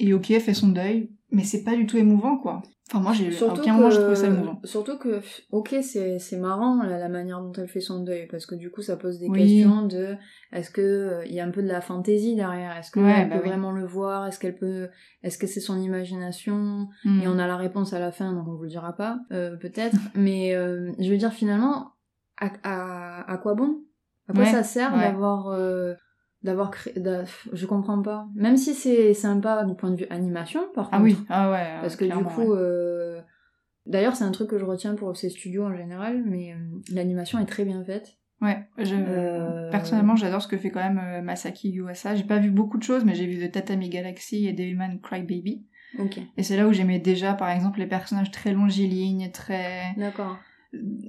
[0.00, 2.62] Et ok, fait son deuil, mais c'est pas du tout émouvant, quoi.
[2.90, 4.60] Enfin, moi, j'ai, Surtout aucun que, moment, je trouve ça émouvant.
[4.64, 5.20] surtout que,
[5.50, 8.70] ok, c'est, c'est marrant la, la manière dont elle fait son deuil, parce que du
[8.70, 9.40] coup, ça pose des Oui.
[9.40, 10.16] questions de,
[10.52, 13.26] est-ce que euh, il y a un peu de la fantaisie derrière, est-ce qu'elle Ouais,
[13.26, 13.48] bah peut oui.
[13.48, 14.88] vraiment le voir, est-ce qu'elle peut,
[15.22, 17.20] est-ce que c'est son imagination, Mm.
[17.20, 19.56] et on a la réponse à la fin, donc on vous le dira pas, euh,
[19.56, 21.92] peut-être, mais euh, je veux dire finalement,
[22.40, 23.82] à, à, à quoi bon?
[24.28, 25.00] À quoi Ouais, ça sert ouais.
[25.00, 25.94] d'avoir, euh,
[26.42, 26.94] d'avoir créé,
[27.52, 28.28] je comprends pas.
[28.34, 30.96] Même si c'est sympa du point de vue animation, par contre.
[30.98, 31.80] Ah oui, ah ouais.
[31.80, 32.58] Parce que du coup, ouais.
[32.58, 33.20] euh,
[33.86, 36.56] d'ailleurs, c'est un truc que je retiens pour ces studios en général, mais euh,
[36.92, 38.16] l'animation est très bien faite.
[38.40, 38.94] Ouais, je...
[38.94, 42.14] Euh, personnellement, j'adore ce que fait quand même Masaki Yuasa.
[42.14, 45.66] J'ai pas vu beaucoup de choses, mais j'ai vu The Tatami Galaxy et Devilman Crybaby.
[45.98, 49.94] Ok, Et c'est là où j'aimais déjà, par exemple, les personnages très longilignes, très...
[49.96, 50.38] d'accord.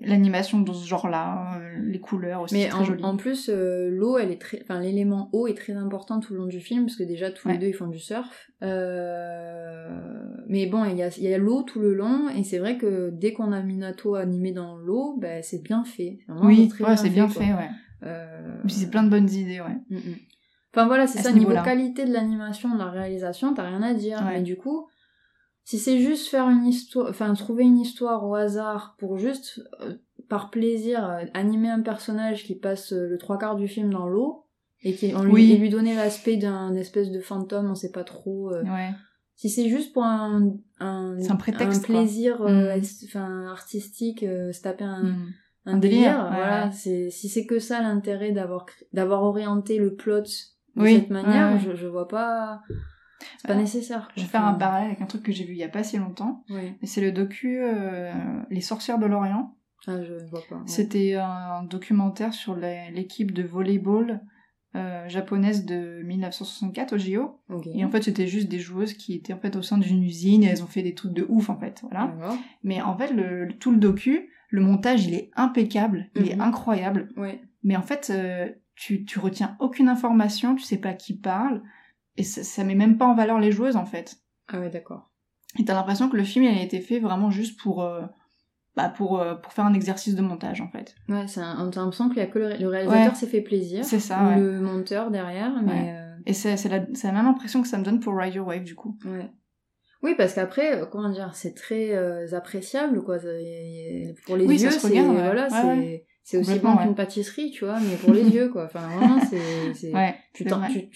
[0.02, 4.17] L'animation dans ce genre-là, euh, les couleurs aussi, Mais très en, en plus, euh, l'eau,
[4.17, 6.95] elle est très, enfin, l'élément eau est très important tout le long du film, parce
[6.95, 7.56] que déjà tous Ouais.
[7.56, 8.50] les deux ils font du surf.
[8.63, 9.89] Euh,
[10.48, 12.78] Mais bon, il y a, il y a l'eau tout le long, et c'est vrai
[12.78, 16.19] que dès qu'on a Minato animé dans l'eau, ben c'est bien fait.
[16.41, 17.69] Oui, ouais, c'est bien fait, ouais.
[18.04, 19.76] Euh, c'est plein de bonnes idées, ouais.
[19.89, 20.15] Mm, mm.
[20.74, 21.63] Enfin voilà, c'est ça, niveau niveau-là.
[21.63, 24.19] qualité de l'animation, de la réalisation, t'as rien à dire.
[24.19, 24.36] Ouais.
[24.36, 24.88] Mais du coup,
[25.69, 29.93] si c'est juste faire une histoire, enfin trouver une histoire au hasard pour juste, euh,
[30.27, 34.08] par plaisir, euh, animer un personnage qui passe euh, le trois quarts du film dans
[34.08, 34.45] l'eau,
[34.82, 35.51] et, qui, on lui, Oui.
[35.51, 38.51] et lui donner l'aspect d'un espèce de fantôme, on sait pas trop.
[38.51, 38.89] Ouais.
[39.36, 42.82] Si c'est juste pour un, un, un prétexte, plaisir Mm.
[43.05, 45.34] enfin, artistique, se taper un, Mm.
[45.65, 49.93] un délire, délire, ouais, voilà, c'est si c'est que ça l'intérêt d'avoir d'avoir orienté le
[49.93, 50.27] plot de
[50.77, 51.60] Oui, cette manière, ouais.
[51.60, 52.62] Je, je vois pas
[53.38, 54.10] c'est pas nécessaire.
[54.15, 55.84] Je vais faire un parallèle avec un truc que j'ai vu il y a pas
[55.84, 56.43] si longtemps.
[56.84, 58.12] c'est le docu euh,
[58.49, 59.55] Les sorcières de l'Orient.
[59.88, 60.55] Ah, je vois pas.
[60.55, 60.62] ouais.
[60.65, 64.21] C'était un documentaire sur l'équipe de volleyball
[64.75, 67.39] euh, japonaise de 1964 au JO.
[67.73, 70.43] Et en fait, c'était juste des joueuses qui étaient en fait au sein d'une usine
[70.43, 71.82] et elles ont fait des trucs de ouf en fait.
[71.89, 72.13] Voilà.
[72.63, 76.36] Mais en fait, le, le- tout le docu, le montage, il est impeccable, il est
[76.36, 76.41] Mhm.
[76.41, 77.10] incroyable.
[77.17, 77.41] Ouais.
[77.63, 81.62] Mais en fait, euh, tu, tu retiens aucune information, tu sais pas qui parle,
[82.19, 84.17] et ça, ça met même pas en valeur les joueuses en fait.
[84.47, 85.10] Ah ouais, d'accord.
[85.58, 88.01] Et t'as l'impression que le film il a été fait vraiment juste pour, euh,
[88.75, 90.93] bah pour, euh, pour faire un exercice de montage en fait.
[91.08, 93.15] Ouais, c'est un, t'as l'impression qu'il y a que le, ré- le réalisateur Ouais.
[93.17, 93.84] s'est fait plaisir.
[93.84, 94.36] C'est ça, ou ouais.
[94.39, 95.95] le monteur derrière, mais Ouais.
[95.97, 98.47] euh, Et c'est c'est la, la même impression que ça me donne pour Ride Your
[98.47, 98.97] Wave du coup.
[99.05, 99.29] ouais.
[100.01, 101.93] Oui, parce qu'après, comment dire, c'est très
[102.34, 103.17] appréciable, quoi.
[103.17, 106.05] Pour les Oui, yeux, c'est voilà, c'est.
[106.29, 106.83] C'est aussi bon ouais.
[106.83, 108.65] qu'une pâtisserie, tu vois, mais pour les yeux, quoi.
[108.65, 110.45] Enfin, vraiment, c'est Ouais, tu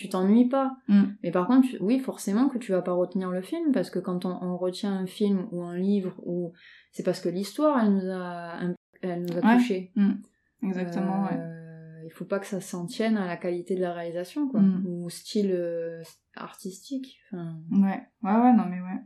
[0.10, 0.76] t'ennuies pas.
[0.88, 1.04] Mm.
[1.24, 4.26] Mais par contre, oui, forcément que tu vas pas retenir le film, parce que quand
[4.26, 6.54] on, on retient un film ou un livre, ou
[6.92, 8.60] c'est parce que l'histoire, elle nous a,
[9.02, 9.58] elle nous a Ouais.
[9.58, 9.92] touchés.
[10.62, 11.36] Exactement, ouais.
[11.36, 14.60] Euh, Il faut pas que ça s'en tienne à la qualité de la réalisation, quoi.
[14.62, 14.86] Mm.
[14.86, 16.04] Ou style euh,
[16.36, 17.18] artistique.
[17.32, 19.02] Enfin, Ouais, ouais, ouais, non mais ouais.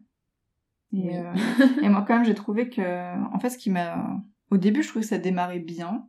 [0.93, 1.15] Et, Oui.
[1.17, 2.81] euh, et moi quand même j'ai trouvé que,
[3.33, 4.21] en fait ce qui m'a...
[4.51, 6.05] Au début je trouvais que ça démarrait bien,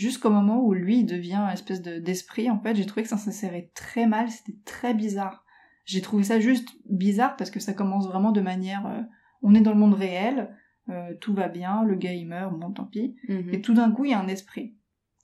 [0.00, 3.16] jusqu'au moment où lui devient une espèce de- d'esprit, en fait j'ai trouvé que ça
[3.18, 5.44] s'insérait très mal, c'était très bizarre.
[5.84, 8.86] J'ai trouvé ça juste bizarre parce que ça commence vraiment de manière...
[8.86, 9.02] euh,
[9.42, 10.56] on est dans le monde réel,
[10.88, 13.16] euh, tout va bien, le gars il meurt, bon tant pis.
[13.28, 13.52] mhm.
[13.54, 14.74] Et tout d'un coup il y a un esprit.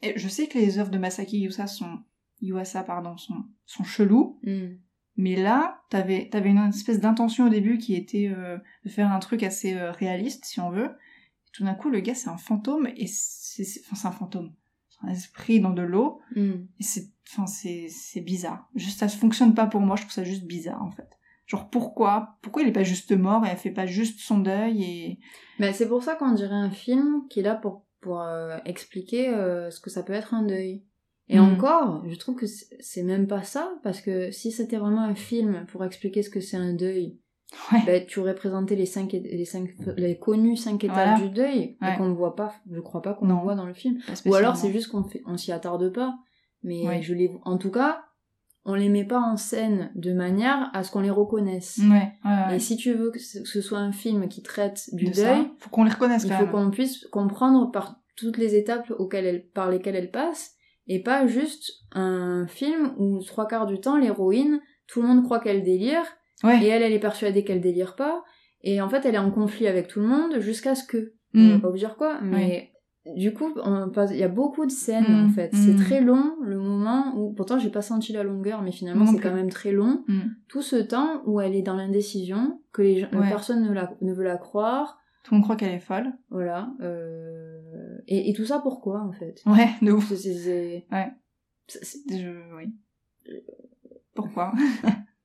[0.03, 2.01] Et je sais que les œuvres de Masaki Yuasa sont...
[2.43, 4.77] Yuasa, pardon, sont, sont cheloues, Mm.
[5.17, 9.19] mais là, t'avais avais une espèce d'intention au début qui était euh, de faire un
[9.21, 10.91] truc assez réaliste, si on veut.
[11.47, 14.13] Et tout d'un coup, le gars, c'est un fantôme, et c'est c'est- enfin, c'est un
[14.13, 14.53] fantôme.
[15.11, 16.53] Esprit dans de l'eau, Mm.
[16.81, 18.69] et c'est enfin, c'est c'est bizarre.
[18.75, 21.09] Juste, ça fonctionne pas pour moi, je trouve ça juste bizarre, en fait.
[21.47, 22.37] Genre, pourquoi?
[22.43, 25.19] Pourquoi il est pas juste mort, et elle fait pas juste son deuil, et...
[25.59, 29.29] Mais c'est pour ça qu'on dirait un film qui est là pour, pour euh, expliquer
[29.29, 30.83] euh, ce que ça peut être un deuil.
[31.29, 31.43] Et Mm.
[31.55, 35.67] encore, je trouve que c'est même pas ça, parce que si c'était vraiment un film
[35.69, 37.19] pour expliquer ce que c'est un deuil,
[37.73, 37.79] Ouais.
[37.87, 41.21] ben, tu aurais présenté les cinq, les cinq, les connus cinq étapes Voilà.
[41.21, 41.95] du deuil, Ouais.
[41.95, 43.99] et qu'on ne voit pas, je crois pas qu'on voit dans le film.
[44.27, 46.17] Ou alors c'est juste qu'on fait, on s'y attarde pas.
[46.63, 47.03] Mais Ouais.
[47.03, 48.03] je les, en tout cas,
[48.65, 51.79] on les met pas en scène de manière à ce qu'on les reconnaisse.
[51.79, 52.57] Ouais, ouais, ouais.
[52.57, 55.47] Et si tu veux que ce soit un film qui traite du De ça, deuil,
[55.59, 59.27] faut qu'on les reconnaisse il quand faut qu'on puisse comprendre par toutes les étapes auxquelles
[59.27, 60.55] elle, par lesquelles elle passe,
[60.89, 65.39] et pas juste un film où trois quarts du temps l'héroïne, tout le monde croit
[65.39, 66.05] qu'elle délire,
[66.45, 66.63] Ouais.
[66.63, 68.23] et elle, elle est persuadée qu'elle délire pas,
[68.63, 71.51] et en fait elle est en conflit avec tout le monde jusqu'à ce que, Mm.
[71.51, 72.73] on va pas vous dire quoi, mais
[73.17, 73.53] du coup
[74.11, 77.33] il y a beaucoup de scènes Mm, en fait, c'est très long le moment où,
[77.35, 80.05] pourtant j'ai pas senti la longueur, mais finalement c'est quand même très long,
[80.49, 83.29] tout ce temps où elle est dans l'indécision, que les gens, Ouais.
[83.29, 86.13] personne ne, la, ne veut la croire, Tout le monde croit qu'elle est folle.
[86.31, 86.71] voilà.
[86.81, 87.99] Euh...
[88.09, 89.43] Et, et tout ça pourquoi en fait?
[89.47, 90.13] Ouais, de ouf.
[90.15, 91.09] C'est- Ouais.
[91.69, 92.55] Je...
[92.57, 92.73] Oui.
[94.15, 94.53] Pourquoi?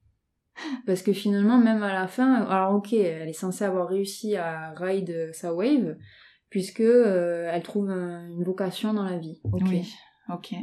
[0.85, 4.73] Parce que finalement, même à la fin, alors ok, elle est censée avoir réussi à
[4.75, 5.95] ride sa wave,
[6.49, 9.39] puisque euh, elle trouve un- une vocation dans la vie.
[9.51, 9.61] Ok.
[9.69, 9.93] Oui,
[10.33, 10.53] ok.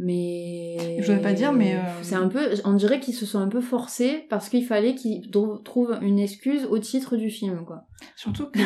[0.00, 3.40] Mais Je voulais pas dire, mais, euh, c'est un peu, on dirait qu'ils se sont
[3.40, 7.64] un peu forcés parce qu'il fallait qu'ils trou- trouvent une excuse au titre du film,
[7.64, 7.84] quoi.
[8.14, 8.60] Surtout que...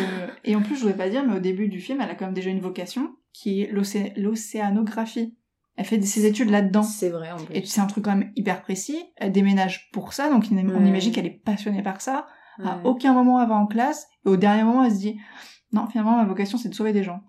[0.45, 2.27] Et en plus, je voulais pas dire, mais au début du film, elle a quand
[2.27, 5.35] même déjà une vocation, qui est l'océ- l'océanographie.
[5.77, 6.83] Elle fait ses études là-dedans.
[6.83, 7.55] C'est vrai en plus.
[7.57, 8.99] Et c'est un truc quand même hyper précis.
[9.17, 12.27] Elle déménage pour ça, donc on imagine qu'elle est passionnée par ça.
[12.63, 14.07] À aucun moment elle va en classe.
[14.27, 15.19] Et au dernier moment, elle se dit,
[15.73, 17.21] non, finalement, ma vocation, c'est de sauver des gens.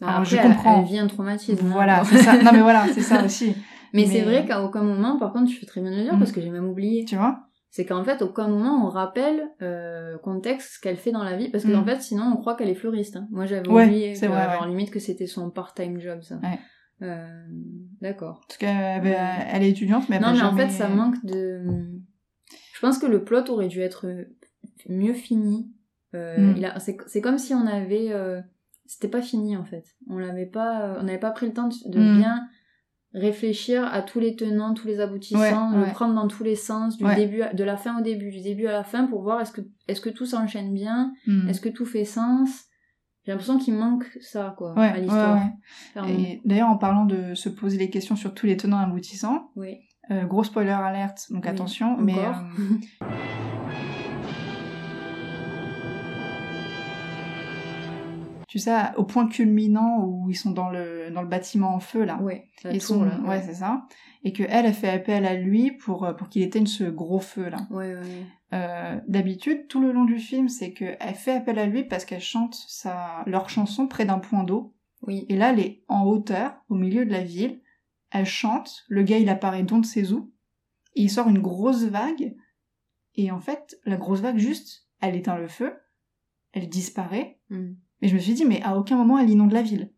[0.00, 0.80] alors, Après, je elle- comprends.
[0.80, 1.66] Elle, vit un traumatisme.
[1.66, 1.70] hein.
[1.72, 2.36] Voilà, c'est ça.
[2.42, 3.54] Non, mais voilà, c'est ça aussi.
[3.92, 6.14] Mais, c'est vrai qu'à aucun moment, par contre, tu fais très bien de le dire
[6.14, 6.18] Mm.
[6.20, 7.04] parce que j'ai même oublié.
[7.04, 7.40] Tu vois?
[7.70, 11.50] C'est qu'en fait, aucun moment on rappelle euh, contexte ce qu'elle fait dans la vie
[11.50, 11.78] parce que Mm.
[11.80, 13.16] en fait, sinon on croit qu'elle est fleuriste.
[13.16, 13.26] hein.
[13.32, 14.68] Moi, j'avais Ouais, oublié, c'est que- vrai, alors ouais.
[14.68, 16.36] limite que c'était son part-time job, ça.
[16.36, 16.58] Ouais.
[17.02, 17.26] Euh,
[18.00, 18.40] D'accord.
[18.48, 21.62] Parce qu'elle elle est étudiante, mais elle Non, mais en jamais- fait, ça manque de.
[22.74, 24.06] Je pense que le plot aurait dû être
[24.88, 25.70] mieux fini.
[26.14, 26.64] Euh, Mm.
[26.64, 26.78] a...
[26.80, 28.08] c'est, comme si on avait.
[28.12, 28.40] euh,
[28.86, 29.84] C'était pas fini en fait.
[30.08, 30.96] On l'avait pas.
[30.98, 32.16] On n'avait pas pris le temps de, de Mm.
[32.18, 32.48] bien
[33.14, 35.90] réfléchir à tous les tenants, tous les aboutissants, Ouais, le ouais.
[35.92, 37.16] prendre dans tous les sens, du Ouais.
[37.16, 39.50] début, à- de la fin au début, du début à la fin, pour voir est-ce
[39.52, 41.48] que est-ce que tout s'enchaîne bien, Hmm.
[41.48, 42.64] est-ce que tout fait sens.
[43.30, 45.38] J'ai l'impression qu'il manque ça quoi Ouais, à l'histoire.
[45.96, 46.10] ouais.
[46.10, 49.78] Et d'ailleurs, en parlant de se poser les questions sur tous les tenants aboutissants, Oui.
[50.10, 52.02] euh, gros spoiler alerte, donc Oui, attention, encore.
[52.04, 52.32] mais euh,
[58.48, 62.04] tu sais, au point culminant où ils sont dans le dans le bâtiment en feu
[62.04, 62.48] là, Ouais.
[62.64, 63.82] la ils tour, sont, là, ouais, c'est ça,
[64.24, 67.20] et que elle, elle fait appel à lui pour euh, pour qu'il éteigne ce gros
[67.20, 67.58] feu là.
[67.70, 68.26] Ouais, ouais, ouais.
[68.52, 72.04] Euh, D'habitude, tout le long du film, c'est que elle fait appel à lui parce
[72.04, 74.74] qu'elle chante sa leur chanson près d'un point d'eau.
[75.02, 75.24] Oui.
[75.28, 77.60] Et là, elle est en hauteur, au milieu de la ville.
[78.10, 78.84] Elle chante.
[78.88, 80.32] Le gars, il apparaît d'on de ses où.
[80.94, 82.34] Et il sort une grosse vague.
[83.14, 85.74] Et en fait, la grosse vague, juste, elle éteint le feu.
[86.52, 87.38] Elle disparaît.
[87.48, 87.72] Mm.
[88.02, 89.92] Mais je me suis dit, mais à aucun moment, elle inonde la ville.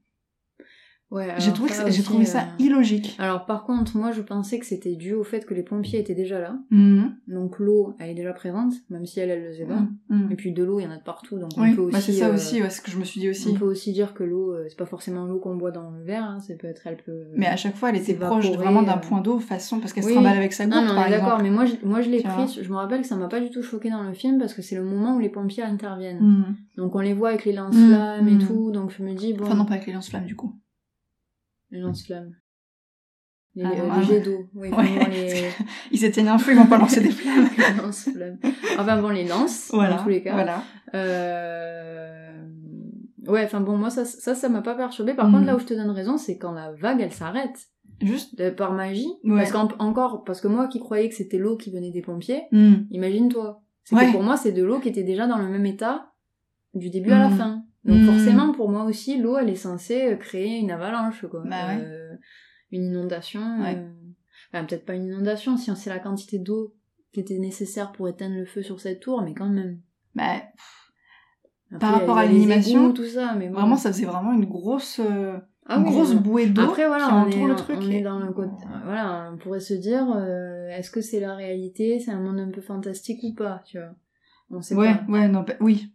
[1.13, 3.15] Ouais, J'ai alors trouvé, ça ça- aussi, trouvé ça euh, illogique.
[3.19, 6.15] Alors par contre, moi je pensais que c'était dû au fait que les pompiers étaient
[6.15, 6.57] déjà là.
[6.71, 7.15] Mhm.
[7.29, 9.83] Donc l'eau, elle est déjà présente, même si elle, elle le faisait pas.
[10.09, 10.29] Mhm.
[10.33, 11.93] Et puis de l'eau, il y en a de partout, donc Oui, on peut aussi.
[11.93, 13.49] bah, c'est ça euh, aussi, ouais, c'est ce que je me suis dit aussi.
[13.51, 16.03] On peut aussi dire que l'eau, euh, c'est pas forcément l'eau qu'on boit dans le
[16.03, 17.25] verre, hein, ça peut être, elle peut.
[17.37, 20.13] Mais à chaque fois, elle était proche vraiment d'un point d'eau, façon, parce qu'elle Oui.
[20.13, 22.01] se trimballe avec sa Non, gourde, mais on par est d'accord, mais moi je, moi
[22.01, 22.47] je l'ai Tu vois.
[22.47, 24.55] pris, je me rappelle que ça m'a pas du tout choqué dans le film parce
[24.55, 26.21] que c'est le moment où les pompiers interviennent.
[26.23, 26.45] Mhm.
[26.79, 29.45] Donc on les voit avec les lance-flammes Mm, et tout, donc je me dis, bon.
[29.45, 30.55] Enfin, non, pas avec les lance-flammes, du coup.
[31.73, 32.35] Les lance-flammes.
[33.55, 34.75] Les, Ah, euh, non, les jets d'eau, oui, Ouais.
[34.75, 35.51] vraiment les.
[35.93, 37.49] Ils éteignent un feu, ils vont pas lancer des flammes.
[37.59, 38.39] les lance-flammes.
[38.79, 40.33] Enfin bon, les lances, Voilà, dans tous les cas.
[40.33, 40.63] voilà.
[40.95, 42.47] Euh...
[43.27, 45.15] Ouais, enfin bon, moi ça, ça, ça m'a pas perturbé.
[45.15, 47.69] Par contre, là où je te donne raison, c'est quand la vague elle s'arrête
[48.01, 48.37] Juste.
[48.37, 49.07] de- par magie.
[49.25, 49.37] Ouais.
[49.39, 52.87] Parce qu'encore, parce que moi qui croyais que c'était l'eau qui venait des pompiers, Mhm.
[52.91, 53.63] imagine-toi.
[53.85, 54.07] C'est Ouais.
[54.07, 56.11] que pour moi, c'est de l'eau qui était déjà dans le même état
[56.75, 57.37] du début à la Mhm.
[57.37, 57.63] fin.
[57.85, 58.05] Donc Mhm.
[58.05, 61.43] forcément, pour moi aussi, l'eau elle est censée euh, créer une avalanche, quoi.
[61.45, 61.79] Bah ouais.
[61.85, 62.15] Euh,
[62.71, 63.41] une inondation.
[63.61, 63.77] Ouais.
[63.77, 63.89] euh,
[64.53, 66.75] Enfin, peut-être pas une inondation si c'est la quantité d'eau
[67.13, 69.81] qui était nécessaire pour éteindre le feu sur cette tour, mais quand même.
[70.15, 70.43] Bah,
[71.71, 73.55] Après, Par rapport à l'animation, tout ça, mais bon.
[73.55, 77.07] vraiment, ça faisait vraiment une grosse, euh, Ah une oui, grosse bouée d'eau Après, voilà,
[77.07, 77.79] qui on entoure est, le truc.
[77.81, 78.65] on et- est dans le côté.
[78.85, 82.51] Voilà, on pourrait se dire, euh, est-ce que c'est la réalité, c'est un monde un
[82.51, 83.95] peu fantastique ou pas, tu vois?
[84.51, 85.05] On sait Ouais, pas.
[85.09, 85.93] ouais, non, bah, oui.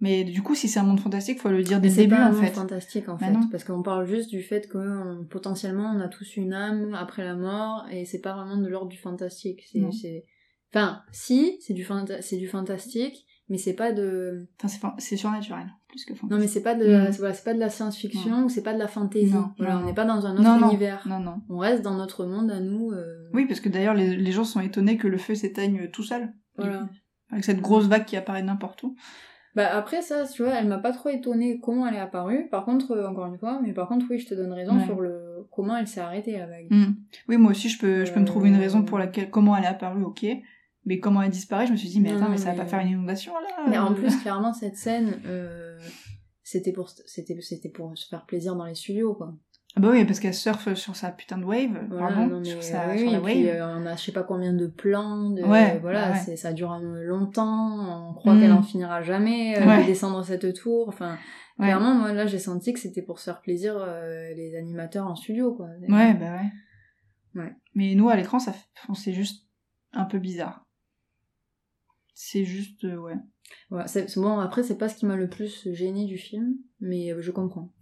[0.00, 2.16] Mais du coup, si c'est un monde fantastique, faut le dire dès le c'est début,
[2.16, 2.50] pas un en monde fait.
[2.52, 3.48] fantastique en Bah fait, non.
[3.50, 7.24] parce qu'on parle juste du fait que euh, potentiellement on a tous une âme après
[7.24, 9.62] la mort et c'est pas vraiment de l'ordre du fantastique.
[9.72, 10.24] C'est, c'est...
[10.74, 14.48] Enfin, si, c'est du, fanta- c'est du fantastique, mais c'est pas de.
[14.58, 16.30] Enfin, c'est, c'est surnaturel, plus que fantastique.
[16.30, 17.12] Non, mais c'est pas de, Mm.
[17.12, 19.32] c'est, voilà, c'est pas de la science-fiction ou c'est pas de la fantaisie.
[19.32, 21.02] Non, voilà, non, on n'est pas dans un autre univers.
[21.08, 21.40] non, non.
[21.48, 22.90] On reste dans notre monde à nous.
[22.90, 26.02] euh, Oui, parce que d'ailleurs, les, les gens sont étonnés que le feu s'éteigne tout
[26.02, 26.34] seul.
[26.58, 26.86] Voilà.
[27.30, 28.94] Avec cette grosse vague qui apparaît n'importe où.
[29.56, 32.46] Bah après ça, tu vois, elle m'a pas trop étonnée comment elle est apparue.
[32.50, 34.84] Par contre, euh, encore une fois, mais par contre, oui, je te donne raison Ouais.
[34.84, 36.66] sur le comment elle s'est arrêtée la vague.
[36.70, 36.92] Hmm.
[37.28, 38.60] Oui, moi aussi, je peux, je peux me trouver une Euh.
[38.60, 40.26] raison pour laquelle, comment elle est apparue, ok.
[40.84, 42.66] Mais comment elle disparaît, je me suis dit, mais Non, attends, mais ça va pas
[42.66, 43.94] faire une inondation, là Mais en euh.
[43.94, 45.78] plus, clairement, cette scène, euh,
[46.42, 49.34] c'était pour, c'était, c'était pour se faire plaisir dans les studios, quoi.
[49.78, 52.62] Ah bah oui, parce qu'elle surfe sur sa putain de wave, Voilà, pardon, non, sur,
[52.62, 53.56] sa, oui, sur la et puis, wave.
[53.56, 56.22] euh, on a je sais pas combien de plans, de, Ouais, voilà, ouais, ouais.
[56.24, 58.40] c'est, ça dure euh, longtemps, on croit Mm.
[58.40, 59.82] qu'elle en finira jamais, euh, Ouais.
[59.82, 61.18] de descendre cette tour, enfin,
[61.58, 61.66] Ouais.
[61.66, 65.14] clairement, moi, là, j'ai senti que c'était pour se faire plaisir, euh, les animateurs en
[65.14, 65.66] studio, quoi.
[65.88, 66.36] Ouais, bah
[67.34, 67.42] ouais.
[67.42, 67.52] Ouais.
[67.74, 69.46] Mais nous, à l'écran, ça, fait- c'est juste
[69.92, 70.64] un peu bizarre.
[72.14, 73.16] C'est juste, euh, ouais.
[73.68, 76.54] Voilà, c'est, c'est- bon, après, c'est pas ce qui m'a le plus gêné du film,
[76.80, 77.72] mais euh, je comprends.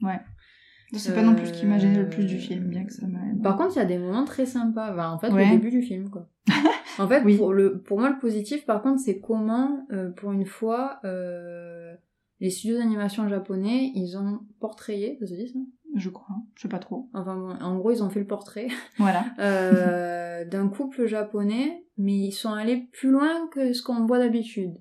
[0.99, 2.93] C'est pas non plus ce qui m'a gêné le Euh, plus du film, bien que
[2.93, 3.19] ça m'a...
[3.43, 5.45] Par contre, il y a des moments très sympas, Enfin, en fait, Ouais.
[5.45, 6.29] le début du film, quoi.
[6.99, 7.37] En fait, Oui.
[7.37, 11.95] pour, le, pour moi, le positif, par contre, c'est comment, euh, pour une fois, euh,
[12.41, 15.59] les studios d'animation japonais, ils ont portrayé, ça se dit ça?
[15.97, 17.09] Je crois, je sais pas trop.
[17.15, 18.67] Enfin bon, en gros, ils ont fait le portrait
[18.99, 19.25] Voilà.
[19.39, 24.75] euh, d'un couple japonais, mais ils sont allés plus loin que ce qu'on voit d'habitude.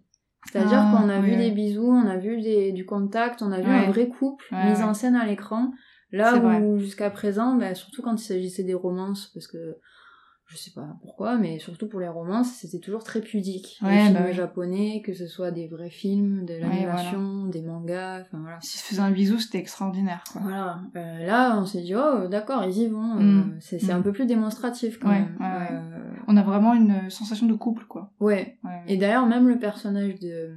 [0.52, 3.62] C'est-à-dire Ah, qu'on a vu des bisous, on a vu des, du contact, on a
[3.62, 3.76] vu Ouais.
[3.86, 5.72] un vrai couple Ouais, mis en scène à l'écran.
[6.14, 9.78] Là où jusqu'à présent, bah, surtout quand il s'agissait des romances, parce que
[10.46, 13.80] je sais pas pourquoi, mais surtout pour les romances, c'était toujours très pudique.
[13.82, 18.22] Ouais, les films bah japonais, que ce soit des vrais films, de l'animation, des mangas,
[18.22, 18.58] enfin voilà.
[18.62, 20.42] S'ils se faisaient un bisou, c'était extraordinaire, quoi.
[20.44, 20.82] Voilà.
[20.96, 23.18] Euh, là, on s'est dit, oh, d'accord, ils y vont.
[23.18, 23.58] euh, Mm.
[23.62, 23.98] c'est c'est Mm.
[23.98, 25.36] un peu plus démonstratif quand même.
[25.40, 25.68] ouais, ouais.
[25.72, 28.12] Euh, On a vraiment une sensation de couple, quoi.
[28.20, 28.60] ouais.
[28.88, 30.56] Et d'ailleurs, même le personnage de euh,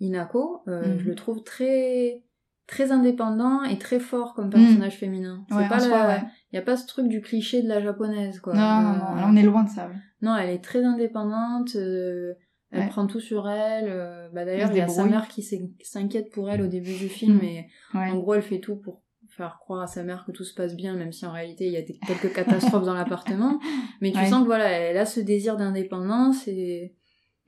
[0.00, 0.98] Inako, Mhm.
[0.98, 2.22] je le trouve très
[2.70, 5.44] très indépendant et très fort comme personnage féminin.
[5.48, 6.06] C'est Ouais, pas la...
[6.08, 6.22] ouais.
[6.52, 8.54] y a pas ce truc du cliché de la japonaise quoi.
[8.54, 9.88] Non, non, Euh, non, on est loin de ça.
[9.88, 9.94] ouais.
[10.22, 12.34] Non, elle est très indépendante, euh,
[12.70, 12.88] elle Ouais.
[12.88, 13.88] prend tout sur elle.
[13.88, 16.94] euh, bah d'ailleurs, il y a sa mère qui s'in- s'inquiète pour elle au début
[16.96, 17.44] du film Mhm.
[17.44, 20.54] et en gros, elle fait tout pour faire croire à sa mère que tout se
[20.54, 23.58] passe bien, même si en réalité il y a des- quelques catastrophes dans l'appartement.
[24.00, 26.94] Mais tu sens que voilà, elle a ce désir d'indépendance et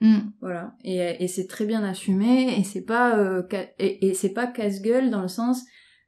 [0.03, 0.19] Mm.
[0.41, 3.43] voilà, et, et c'est très bien assumé et c'est pas euh,
[3.79, 5.65] et, et c'est pas casse-gueule dans le sens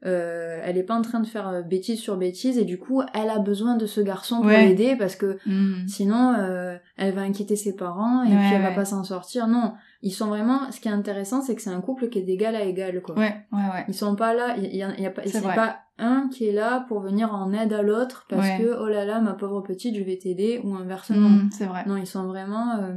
[0.06, 3.00] euh, elle est pas en train de faire euh, bêtise sur bêtise et du coup
[3.14, 4.66] elle a besoin de ce garçon pour Ouais.
[4.66, 5.86] l'aider parce que Mm.
[5.88, 9.46] sinon euh, elle va inquiéter ses parents et Ouais, puis elle va pas s'en sortir.
[9.46, 9.72] Non,
[10.02, 10.70] ils sont vraiment.
[10.72, 13.16] Ce qui est intéressant, c'est que c'est un couple qui est d'égal à égal quoi.
[13.16, 13.84] Ouais, ouais, ouais.
[13.88, 16.48] Ils sont pas là, il y, a- il y a pas, C'est pas un qui
[16.48, 19.62] est là pour venir en aide à l'autre parce que oh là là ma pauvre
[19.62, 21.28] petite je vais t'aider ou inversement.
[21.30, 21.84] Mm, C'est vrai.
[21.86, 22.92] Non, ils sont vraiment euh,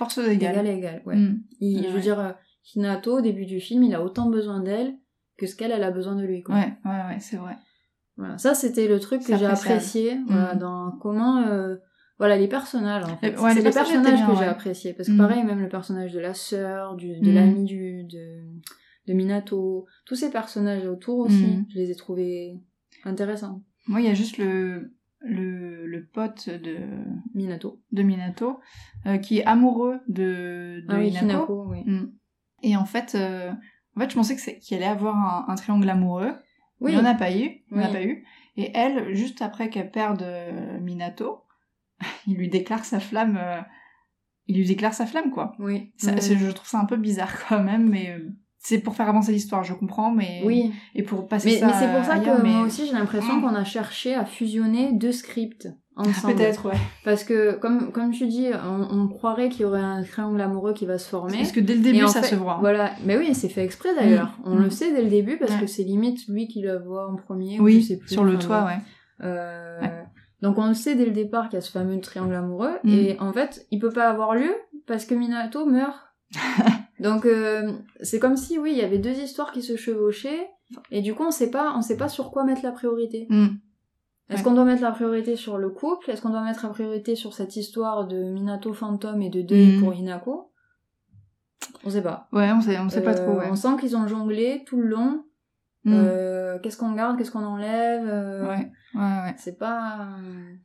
[0.00, 0.66] Force égal égale.
[0.66, 1.02] à égal.
[1.06, 1.16] Ouais.
[1.16, 1.42] Mm.
[1.60, 2.32] Il- Ouais, je veux dire, euh,
[2.74, 4.94] Hinato au début du film, il a autant besoin d'elle
[5.38, 6.42] que ce qu'elle elle a besoin de lui.
[6.42, 6.54] Quoi.
[6.56, 7.56] Ouais, ouais, ouais, c'est vrai.
[8.16, 8.36] Voilà.
[8.38, 10.58] Ça c'était le truc que j'ai apprécié voilà, Mm.
[10.58, 11.76] dans comment euh,
[12.18, 13.38] voilà les personnages en fait.
[13.40, 14.46] Ouais, c'est les les personnages que j'ai ouais.
[14.46, 15.18] apprécié parce que Mm.
[15.18, 18.42] pareil même le personnage de la sœur, du de l'ami du de
[19.06, 22.60] de Minato, tous ces personnages autour aussi, je les ai trouvés
[23.04, 23.62] intéressants.
[23.88, 26.78] Moi, il y a juste le, le, le pote de,
[27.34, 27.80] Minato.
[27.92, 28.60] de Minato
[29.06, 31.24] euh, qui est amoureux de, de ah oui, Hinako.
[31.26, 31.82] Hinako, oui.
[31.84, 32.12] Mm.
[32.62, 33.52] Et en fait, euh,
[33.96, 36.32] en fait, je pensais qu'il allait avoir un, un triangle amoureux.
[36.80, 36.92] Oui.
[36.92, 37.62] Il n'y en a pas eu.
[37.70, 37.92] Il n'y en a Oui.
[37.92, 38.24] pas eu.
[38.56, 41.44] Et elle, juste après qu'elle perde euh, Minato,
[42.26, 43.38] il lui déclare sa flamme.
[43.40, 43.60] euh,
[44.46, 45.54] il lui déclare sa flamme, quoi.
[45.58, 45.92] Oui.
[45.96, 48.16] Ça- Je trouve ça un peu bizarre quand même, mais
[48.62, 51.72] c'est pour faire avancer l'histoire, je comprends, mais Oui, et pour passer mais, ça mais
[51.72, 53.40] c'est pour ça ailleurs, que mais- moi aussi j'ai l'impression Mm.
[53.42, 56.34] qu'on a cherché à fusionner deux scripts ensemble.
[56.36, 56.76] Peut-être, ouais.
[57.04, 60.72] Parce que, comme, comme tu dis, on, on croirait qu'il y aurait un triangle amoureux
[60.74, 61.38] qui va se former.
[61.38, 62.58] Parce que dès le début, ça fait, se voit.
[62.60, 64.36] Voilà, mais oui, c'est fait exprès d'ailleurs.
[64.44, 64.62] On Mm.
[64.64, 65.60] le sait dès le début parce Ouais.
[65.60, 67.58] que c'est limite lui qui la voit en premier.
[67.60, 68.78] ou Oui, je sais plus, sur le toit, ouais.
[69.24, 70.04] Euh, Ouais.
[70.42, 72.78] Donc on le sait dès le départ qu'il y a ce fameux triangle amoureux.
[72.84, 72.88] Mm.
[72.90, 74.54] Et en fait, il peut pas avoir lieu
[74.86, 75.96] parce que Minato meurt.
[77.00, 77.72] Donc euh,
[78.02, 80.48] c'est comme si, oui, il y avait deux histoires qui se chevauchaient.
[80.92, 83.26] Et du coup, on sait pas, on sait pas sur quoi mettre la priorité.
[83.28, 83.46] Mm.
[84.28, 84.44] Est-ce Ouais.
[84.44, 86.10] qu'on doit mettre la priorité sur le couple?
[86.10, 89.72] Est-ce qu'on doit mettre la priorité sur cette histoire de Minato fantôme et de deuil
[89.76, 89.80] Mhm.
[89.82, 90.52] pour Hinako?
[91.84, 92.28] On sait pas.
[92.32, 93.48] Ouais, on sait, on sait pas Euh, trop, ouais.
[93.50, 95.24] On sent qu'ils ont jonglé tout le long.
[95.84, 95.92] Mm.
[95.94, 99.34] Euh, qu'est-ce qu'on garde, qu'est-ce qu'on enlève euh, Ouais, ouais, ouais.
[99.38, 100.08] C'est pas...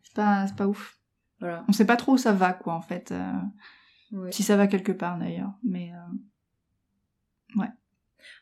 [0.03, 0.97] C'est pas, c'est pas ouf.
[1.39, 1.63] Voilà.
[1.67, 3.11] On sait pas trop où ça va, quoi, en fait.
[4.11, 4.31] Ouais.
[4.31, 5.51] Si ça va quelque part, d'ailleurs.
[5.63, 7.63] Mais, euh,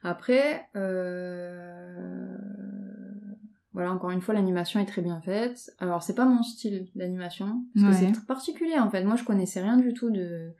[0.01, 2.37] Après, euh...
[3.73, 5.71] voilà, encore une fois, l'animation est très bien faite.
[5.79, 8.11] Alors, c'est pas mon style d'animation, parce que Ouais.
[8.13, 9.03] c'est particulier en fait.
[9.03, 10.53] Moi, je connaissais rien du tout de,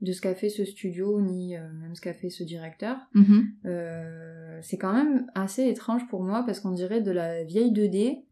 [0.00, 2.98] de ce qu'a fait ce studio, ni euh, même ce qu'a fait ce directeur.
[3.14, 3.52] mhm.
[3.66, 8.24] Euh, c'est quand même assez étrange pour moi, parce qu'on dirait de la vieille 2D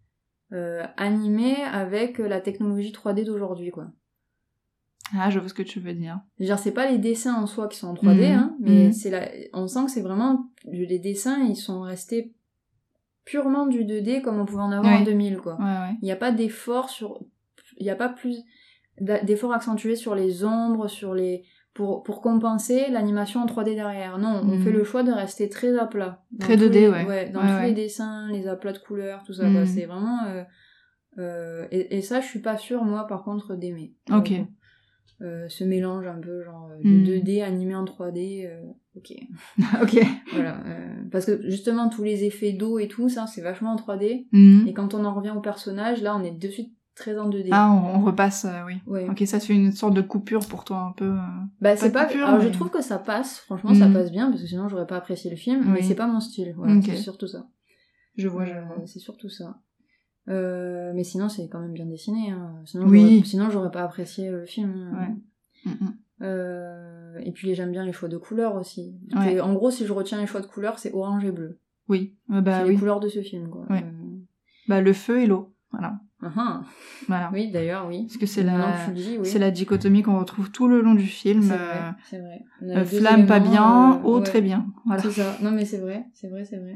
[0.53, 3.93] euh, animée avec la technologie 3D d'aujourd'hui, quoi.
[5.15, 6.21] Ah, je vois ce que tu veux dire.
[6.41, 8.93] Dire, c'est pas les dessins en soi qui sont en 3D, Mhm, hein, mais mhm.
[8.93, 9.29] c'est la...
[9.53, 12.35] on sent que c'est vraiment les dessins, ils sont restés
[13.25, 15.05] purement du 2D comme on pouvait en avoir en Ouais.
[15.05, 15.57] 2000, quoi.
[15.59, 15.97] Ouais, ouais.
[16.03, 17.21] Il n'y a pas d'effort sur,
[17.77, 18.39] il n'y a pas plus
[19.01, 21.45] d'effort accentué sur les ombres, sur les
[21.75, 24.17] pour pour compenser l'animation en 3D derrière.
[24.19, 24.63] Non, on Mhm.
[24.65, 26.25] fait le choix de rester très à plat.
[26.41, 27.29] Très tous 2D, les- ouais.
[27.31, 27.67] dans Ouais, tous ouais.
[27.69, 29.45] les dessins, les aplats de couleurs, tout ça.
[29.67, 30.25] C'est vraiment.
[30.25, 30.45] euh,
[31.19, 33.93] euh, et, et ça, je suis pas sûre moi, par contre, d'aimer.
[34.11, 34.33] Ok.
[35.23, 38.61] Euh, ce mélange un peu genre euh, de 2D animé en 3D, euh,
[38.97, 39.13] ok.
[39.83, 39.99] ok.
[40.33, 40.59] voilà.
[40.67, 44.27] euh, parce que justement, tous les effets d'eau et tout, ça, c'est vachement en 3D.
[44.33, 44.67] Mhm.
[44.69, 47.49] Et quand on en revient au personnage, là, on est de suite très en 2D.
[47.53, 48.75] Ah, on, on repasse, euh, oui.
[48.87, 49.07] Ouais.
[49.09, 51.05] Ok, ça fait une sorte de coupure pour toi, un peu.
[51.13, 51.19] euh.
[51.61, 52.07] Bah, c'est pas.
[52.07, 53.39] coupure, Alors, je trouve que ça passe.
[53.41, 53.93] Franchement, ça Mhm.
[53.95, 55.65] passe bien parce que sinon, j'aurais pas apprécié le film.
[55.73, 56.53] Mais c'est pas mon style.
[56.57, 57.47] Voilà, c'est surtout ça.
[58.17, 58.83] Je vois, je vois.
[58.87, 59.59] c'est surtout ça.
[60.29, 62.31] Euh, mais sinon, c'est quand même bien dessiné.
[62.31, 62.55] Hein.
[62.65, 63.23] Sinon, Oui.
[63.25, 64.93] sinon, j'aurais pas apprécié le film.
[64.99, 65.71] Ouais.
[65.73, 65.95] Mm, mm.
[66.23, 68.95] Euh, et puis, j'aime bien les choix de couleurs aussi.
[69.15, 69.41] Ouais.
[69.41, 71.61] En gros, si je retiens les choix de couleurs, c'est orange et bleu.
[71.89, 72.79] Oui, Euh, bah c'est les oui.
[72.79, 73.65] couleurs de ce film, quoi.
[73.71, 73.85] Ouais.
[74.69, 75.53] Bah le feu et l'eau.
[75.71, 75.95] Voilà.
[76.23, 76.63] ah ah.
[77.07, 77.31] Voilà.
[77.33, 78.05] Oui, d'ailleurs, oui.
[78.07, 79.19] Parce que c'est la, oui.
[79.25, 81.43] c'est la dichotomie qu'on retrouve tout le long du film.
[81.43, 82.79] C'est vrai, vrai.
[82.81, 84.67] Les flamme pas bien, eau très bien.
[84.87, 85.03] Voilà.
[85.03, 85.37] C'est ça.
[85.43, 86.75] Non, mais c'est vrai, c'est vrai, c'est vrai.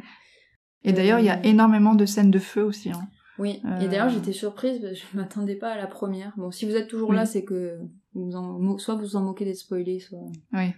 [0.84, 2.90] Et d'ailleurs, il y a énormément de scènes de feu aussi.
[2.90, 3.00] hein.
[3.40, 6.32] Oui, Euh, et d'ailleurs j'étais surprise parce que je m'attendais pas à la première.
[6.36, 7.78] Bon, si vous êtes toujours là, c'est que
[8.14, 10.18] vous en, soit vous vous en moquez d'être spoilé, soit
[10.52, 10.72] Oui.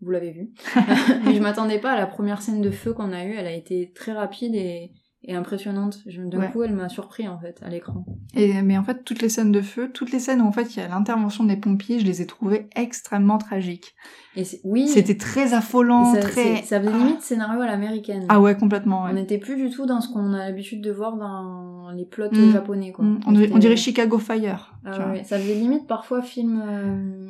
[0.00, 0.50] vous l'avez vu.
[1.24, 3.34] Mais je m'attendais pas à la première scène de feu qu'on a eue.
[3.34, 4.92] Elle a été très rapide et,
[5.22, 6.00] et impressionnante.
[6.06, 6.50] D'un Ouais.
[6.50, 8.04] coup, elle m'a surpris en fait à l'écran.
[8.34, 10.74] Et, mais en fait, toutes les scènes de feu, toutes les scènes où en fait
[10.74, 13.94] il y a l'intervention des pompiers, je les ai trouvées extrêmement tragiques.
[14.36, 16.62] Et oui, C'était très affolant, ça, très.
[16.62, 16.98] ça faisait Ah.
[16.98, 18.24] limite scénario à l'américaine.
[18.28, 19.02] Ah ouais, complètement.
[19.02, 19.12] On Ouais.
[19.12, 22.52] n'était plus du tout dans ce qu'on a l'habitude de voir dans les plots Mm.
[22.52, 22.92] japonais.
[22.92, 23.04] Quoi.
[23.04, 24.74] Mm, On, dirait, on Chicago Fire.
[24.84, 27.26] Ah ouais, ça faisait limite parfois film, euh,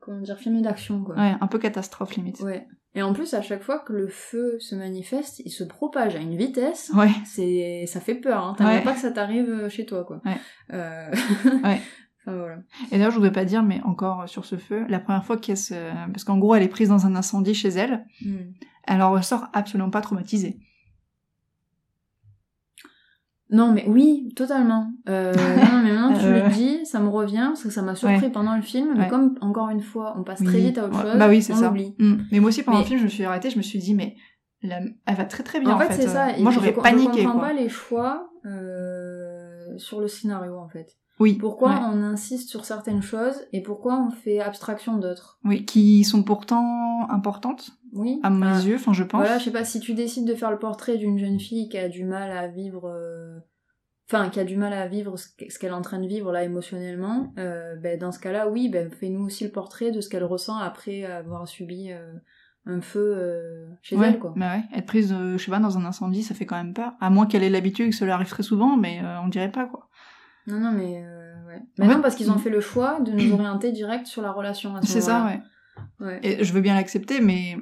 [0.00, 1.16] comment dire, film d'action quoi.
[1.16, 2.40] Ouais, un peu catastrophe limite.
[2.40, 2.66] Ouais.
[2.94, 6.20] Et en plus, à chaque fois que le feu se manifeste, il se propage à
[6.20, 6.92] une vitesse.
[6.94, 7.10] Ouais.
[7.24, 8.44] C'est, ça fait peur.
[8.44, 8.54] Hein.
[8.56, 8.84] T'aimerais Ouais.
[8.84, 10.20] pas que ça t'arrive euh, chez toi, quoi.
[10.24, 10.36] Ouais.
[10.72, 11.10] Euh...
[11.64, 11.80] Ouais.
[12.26, 12.56] enfin voilà.
[12.90, 15.56] Et d'ailleurs, je voudrais pas dire, mais encore sur ce feu, la première fois qu'elle
[15.56, 15.74] se...
[16.12, 18.52] Parce qu'en gros, elle est prise dans un incendie chez elle, Hmm.
[18.86, 20.58] elle en ressort absolument pas traumatisée.
[23.54, 24.90] Non, mais oui, totalement.
[25.08, 25.32] Euh,
[25.72, 26.44] non, mais maintenant tu Euh.
[26.44, 28.30] le dis, ça me revient parce que ça m'a surpris Ouais.
[28.30, 28.88] pendant le film.
[28.94, 29.08] Mais Ouais.
[29.08, 31.10] comme encore une fois, on passe très vite à autre Ouais.
[31.10, 31.18] chose.
[31.18, 31.70] Bah oui, c'est on ça.
[31.70, 32.16] Mm.
[32.32, 33.94] Mais moi aussi, pendant Mais- le film, je me suis arrêtée, je me suis dit,
[33.94, 34.16] mais
[34.62, 35.74] la- elle va très très bien.
[35.74, 36.36] En fait, c'est Euh, ça.
[36.36, 37.20] Et Moi, je- j'aurais je, paniqué.
[37.20, 37.48] Je comprends quoi.
[37.48, 40.88] pas les choix euh, sur le scénario, en fait.
[41.20, 41.34] Oui.
[41.34, 41.76] Pourquoi ouais.
[41.92, 45.38] on insiste sur certaines choses et pourquoi on fait abstraction d'autres?
[45.44, 48.20] Oui, qui sont pourtant importantes Oui.
[48.22, 48.74] à mes yeux.
[48.76, 49.20] Enfin, je pense.
[49.20, 51.78] Voilà, je sais pas, si tu décides de faire le portrait d'une jeune fille qui
[51.78, 52.88] a du mal à vivre...
[52.88, 53.38] euh,
[54.10, 56.06] Enfin, qui a du mal à vivre ce qu- ce qu'elle est en train de
[56.06, 60.02] vivre là émotionnellement, euh, ben, dans ce cas-là, oui, ben, fais-nous aussi le portrait de
[60.02, 62.12] ce qu'elle ressent après avoir subi euh,
[62.66, 64.08] un feu chez ouais.
[64.08, 64.34] elle, quoi.
[64.36, 64.78] Bah ouais.
[64.78, 66.92] Être prise, je sais pas, dans un incendie, ça fait quand même peur.
[67.00, 69.88] À moins qu'elle ait l'habitude que lui arrive très souvent, mais on dirait pas quoi.
[70.46, 71.02] Non, non, mais...
[71.46, 71.62] Ouais.
[71.78, 71.94] Mais Ouais.
[71.94, 74.82] non, parce qu'ils ont fait le choix de nous orienter direct sur la relation à
[74.82, 75.40] ce C'est ça, ouais.
[76.06, 76.20] Ouais.
[76.22, 77.56] Et je veux bien l'accepter, mais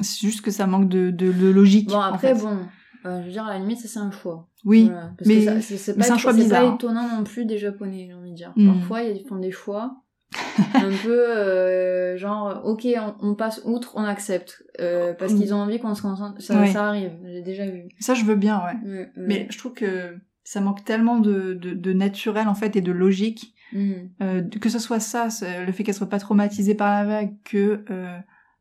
[0.00, 1.88] c'est juste que ça manque de, de, de logique.
[1.88, 2.42] Bon, en après, fait.
[2.42, 2.58] bon,
[3.06, 4.48] euh, je veux dire, à la limite, ça c'est un choix.
[4.64, 5.12] Oui, Voilà.
[5.16, 6.74] Parce mais- c'est c'est pas, c'est un choix c'est bizarre, pas hein.
[6.74, 8.52] étonnant non plus des Japonais, j'ai envie de dire.
[8.56, 8.66] Mm.
[8.78, 10.02] Parfois, ils font des choix
[10.74, 14.64] un peu euh, genre, ok, on, on passe outre, on accepte.
[14.80, 15.38] euh, parce Mm.
[15.38, 16.42] qu'ils ont envie qu'on se concentre.
[16.42, 17.84] Ça, ça arrive, j'ai déjà vu.
[18.00, 18.88] ça je veux bien, ouais.
[18.90, 19.12] Ouais, ouais.
[19.16, 22.92] Mais je trouve que ça manque tellement de, de, de naturel en fait et de
[22.92, 23.54] logique.
[23.72, 24.48] Mm.
[24.60, 27.84] Que ce soit ça, c'est- le fait qu'elle soit pas traumatisée par la vague, que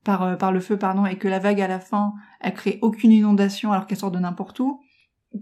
[0.06, 2.80] par euh, par le feu, pardon, et que la vague à la fin, elle crée
[2.82, 4.80] aucune inondation alors qu'elle sort de n'importe où.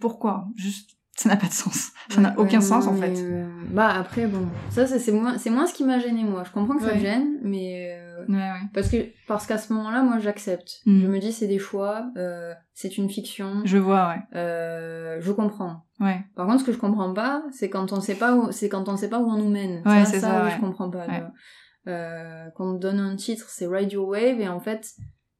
[0.01, 0.47] Pourquoi?
[0.55, 1.91] Juste, ça n'a pas de sens.
[2.09, 3.13] Ça n'a aucun ouais, sens non, en fait.
[3.17, 6.43] euh, Bah après, bon, ça, c'est moins, c'est moins ce qui m'a gêné, moi.
[6.43, 7.95] Je comprends que ça me gêne, mais...
[7.99, 7.99] euh,
[8.29, 8.61] Ouais, ouais.
[8.73, 8.97] Parce que
[9.27, 10.79] parce qu'à ce moment-là, moi, j'accepte.
[10.85, 11.01] Mm.
[11.01, 14.37] Je me dis, c'est des choix, euh, c'est une fiction, Je vois, ouais.
[14.39, 15.83] euh, je comprends.
[15.99, 16.23] Ouais.
[16.35, 18.87] Par contre, ce que je comprends pas, c'est quand on sait pas où, c'est quand
[18.87, 19.81] on sait pas où on nous mène.
[19.85, 21.05] Ouais, ça, c'est ça, ça, je comprends pas.
[21.05, 21.23] Ouais.
[21.87, 24.91] Euh, quand on te donne un titre, c'est Ride Your Wave, et en fait,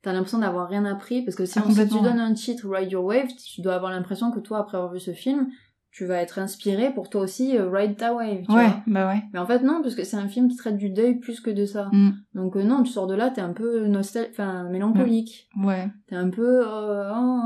[0.02, 2.68] t'as l'impression d'avoir rien appris, parce que si, Ah, on, si tu donnes un titre
[2.70, 5.48] Ride Your Wave, tu dois avoir l'impression que toi, après avoir vu ce film,
[5.92, 8.42] tu vas être inspiré pour toi aussi euh, Ride Ta Wave.
[8.50, 8.82] Tu Ouais, vois.
[8.88, 9.22] bah ouais.
[9.32, 11.52] Mais en fait, non, parce que c'est un film qui traite du deuil plus que
[11.52, 11.90] de ça.
[11.94, 12.10] Mm.
[12.34, 14.26] Donc euh, non, tu sors de là, t'es un peu nostal...
[14.32, 15.48] enfin, mélancolique.
[15.64, 15.88] Ouais.
[16.08, 16.68] T'es un peu...
[16.68, 17.42] euh, oh,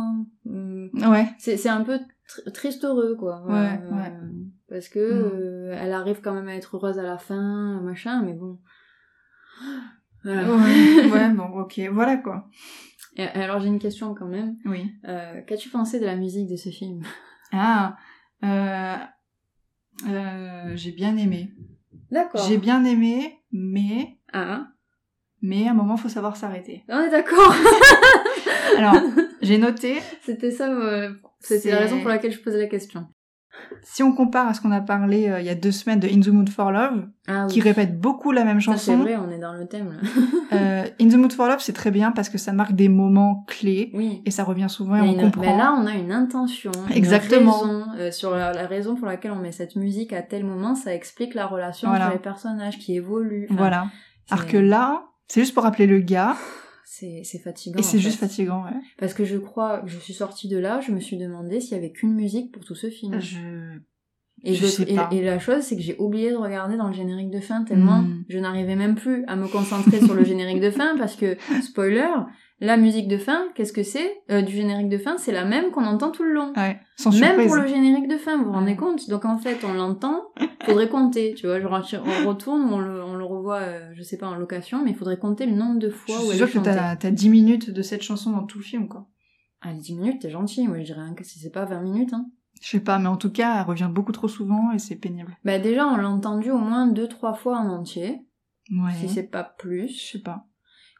[0.49, 1.27] hum, Ouais.
[1.37, 4.13] c'est c'est un peu tr- triste heureux quoi Ouais, Euh, ouais.
[4.69, 5.31] parce que Mm.
[5.33, 8.59] euh, elle arrive quand même à être heureuse à la fin machin mais bon
[10.23, 10.47] Voilà.
[10.49, 12.49] Ouais, ouais, bon, ok, voilà quoi.
[13.15, 14.91] Et- alors j'ai une question quand même Oui.
[15.07, 17.01] Euh, qu'as-tu pensé de la musique de ce film?
[17.51, 17.95] Ah,
[18.43, 18.95] euh,
[20.07, 21.51] euh, j'ai bien aimé.
[22.11, 24.67] d'accord J'ai bien aimé, mais, ah
[25.41, 26.83] mais à un moment, faut savoir s'arrêter.
[26.89, 27.53] on est d'accord
[28.77, 28.95] Alors,
[29.41, 30.69] j'ai noté, c'était ça
[31.39, 33.07] c'était la raison pour laquelle je posais la question
[33.83, 36.07] si on compare à ce qu'on a parlé euh, il y a deux semaines de
[36.07, 39.03] In the Mood for Love, ah oui qui répète beaucoup la même Ça, c'est chanson,
[39.03, 40.09] vrai on est dans le thème là
[40.57, 43.45] euh, In the Mood for Love, c'est très bien parce que ça marque des moments
[43.47, 45.41] clés oui et ça revient souvent et on une- comprend.
[45.41, 47.63] Mais là, on a une intention, Exactement.
[47.65, 50.43] une raison, euh, sur la, la raison pour laquelle on met cette musique à tel
[50.43, 52.05] moment, ça explique la relation Voilà.
[52.05, 53.47] entre les personnages qui évoluent.
[53.49, 53.87] Enfin, Voilà.
[54.29, 56.35] Alors que là, c'est juste pour rappeler le gars
[57.23, 57.79] c'est fatigant.
[57.79, 58.27] et c'est juste fait.
[58.27, 58.63] fatigant.
[58.63, 58.79] Ouais.
[58.97, 61.79] Parce que je crois, je suis sortie de là, je me suis demandé s'il y
[61.79, 63.19] avait qu'une musique pour tout ce film.
[63.19, 63.77] Je...
[64.43, 67.39] Et, je et la chose, c'est que j'ai oublié de regarder dans le générique de
[67.39, 68.23] fin tellement Hmm.
[68.29, 72.07] je n'arrivais même plus à me concentrer sur le générique de fin parce que, spoiler,
[72.59, 74.21] la musique de fin, qu'est-ce que c'est?
[74.31, 76.53] Euh, Du générique de fin, c'est la même qu'on entend tout le long.
[76.57, 77.47] Ouais, sans Même surprise.
[77.47, 79.07] pour le générique de fin, vous vous rendez compte?
[79.09, 80.23] Donc en fait, on l'entend,
[80.65, 84.01] faudrait compter, tu vois, genre on retourne ou on le, on le revoit, euh, je
[84.03, 86.37] sais pas, en location, mais il faudrait compter le nombre de Je fois où elle
[86.37, 86.71] sûre est que chantée.
[86.73, 89.07] t'as t'as 10 minutes de cette chanson dans tout le film, quoi.
[89.61, 92.13] Ah, les 10 minutes, t'es gentil, moi je dirais que si c'est pas 20 minutes,
[92.13, 92.25] hein.
[92.59, 95.37] Je sais pas, mais en tout cas, elle revient beaucoup trop souvent et c'est pénible.
[95.45, 98.21] Bah déjà, on l'a entendu au moins deux, trois fois en entier,
[98.71, 98.93] Ouais.
[98.99, 99.89] si c'est pas Je plus.
[99.89, 100.45] sais pas.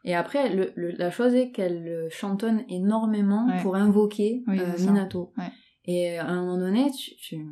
[0.04, 3.60] Et après, le, le- la chose est qu'elle euh, chantonne énormément Ouais.
[3.62, 4.78] pour invoquer Oui, euh.
[4.78, 5.32] Minato.
[5.36, 5.50] Ouais.
[5.84, 7.16] Et à un moment donné, tu...
[7.16, 7.46] tu-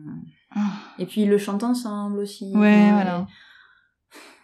[0.55, 0.61] Ah.
[0.99, 2.53] Et puis ils le chantent ensemble aussi.
[2.55, 3.27] Ouais, Et- voilà.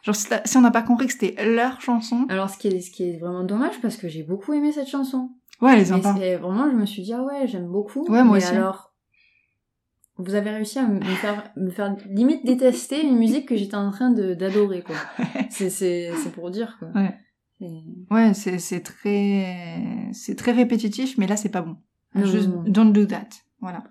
[0.02, 2.90] Genre, si, on n'a pas compris que c'était leur chanson, Alors ce qui est, ce
[2.90, 5.30] qui est vraiment dommage parce que j'ai beaucoup aimé cette chanson.
[5.60, 6.14] ouais, elle est Et sympa.
[6.18, 8.00] c'est- vraiment, je me suis dit, ah ouais, j'aime beaucoup.
[8.10, 8.52] Ouais, moi mais aussi.
[8.52, 8.92] alors,
[10.18, 13.90] vous avez réussi à me faire, me faire limite détester une musique que j'étais en
[13.92, 14.96] train d'adorer, quoi.
[15.50, 16.88] C'est pour dire, quoi.
[17.00, 17.16] Ouais.
[18.10, 21.76] Ouais, c'est très c'est très répétitif, mais là c'est pas bon.
[22.14, 22.62] Non, non, non.
[22.66, 23.28] don't do that.
[23.60, 23.84] Voilà.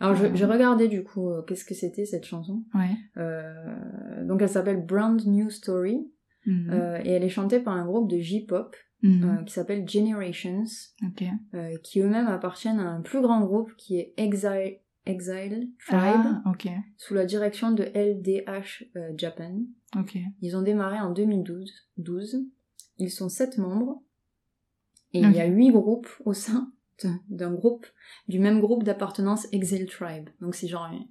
[0.00, 0.34] Alors, je- Euh.
[0.34, 2.64] j'ai regardé, du coup, euh, qu'est-ce que c'était, cette chanson.
[2.74, 2.90] Ouais.
[3.16, 6.10] Euh, donc, elle s'appelle Brand New Story.
[6.46, 6.68] Mhm.
[6.72, 9.24] euh, et elle est chantée par un groupe de J-pop Mhm.
[9.24, 10.64] euh, qui s'appelle Generations.
[11.54, 16.42] Euh, qui eux-mêmes appartiennent à un plus grand groupe qui est Exile, Exile Tribe, Ah,
[16.98, 19.58] sous la direction de LDH euh, Japan.
[20.42, 21.72] Ils ont démarré en 2012.
[21.96, 22.44] 12.
[22.98, 24.02] Ils sont sept membres.
[25.12, 26.72] Et il y a huit groupes au sein
[27.28, 27.86] d'un groupe,
[28.28, 30.28] du même groupe d'appartenance Exile Tribe.
[30.40, 31.06] Donc c'est genre une,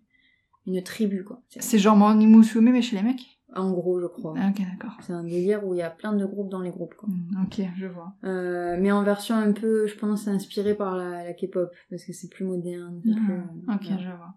[0.74, 1.42] une tribu, quoi.
[1.48, 3.40] C'est- genre Morning Musume mais chez les mecs?
[3.56, 4.34] En gros, je crois.
[4.38, 4.98] Ah, Ok, d'accord.
[5.02, 7.08] C'est un délire où il y a plein de groupes dans les groupes, quoi.
[7.10, 8.14] Mhm, Ok, je vois.
[8.24, 12.14] Euh, mais en version un peu, je pense, inspirée par la, la K-pop, parce que
[12.14, 13.02] c'est plus moderne.
[13.02, 14.34] plus, Mhm, Ok, je vois.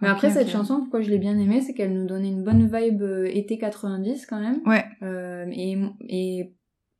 [0.00, 2.66] Mais après, cette chanson, pourquoi je l'ai bien aimée, c'est qu'elle nous donnait une bonne
[2.66, 4.60] vibe euh, été 90 quand même.
[4.66, 4.84] Ouais.
[5.02, 5.76] Euh, et,
[6.08, 6.54] et,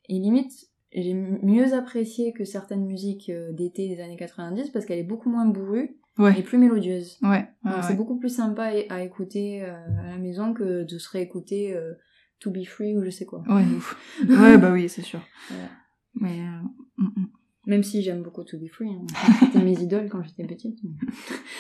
[0.09, 0.53] et limite,
[0.93, 5.31] j'ai mieux apprécié que certaines musiques euh, d'été des années 90 parce qu'elle est beaucoup
[5.31, 5.97] moins bourrue
[6.37, 7.19] et plus mélodieuse.
[7.23, 7.49] Ouais.
[7.65, 7.83] Donc ouais.
[7.83, 9.73] c'est beaucoup plus sympa à, à écouter euh,
[10.05, 11.75] à la maison que de se réécouter
[12.41, 13.43] To Be Free ou je sais quoi.
[13.49, 13.97] Ouais, ouf.
[14.29, 15.21] ouais, bah oui, c'est sûr.
[16.15, 17.27] Mais mm, mm.
[17.67, 18.89] Même si j'aime beaucoup To Be Free.
[18.89, 19.05] Hein.
[19.41, 20.79] C'était mes idoles quand j'étais petite.
[20.83, 20.93] Mais...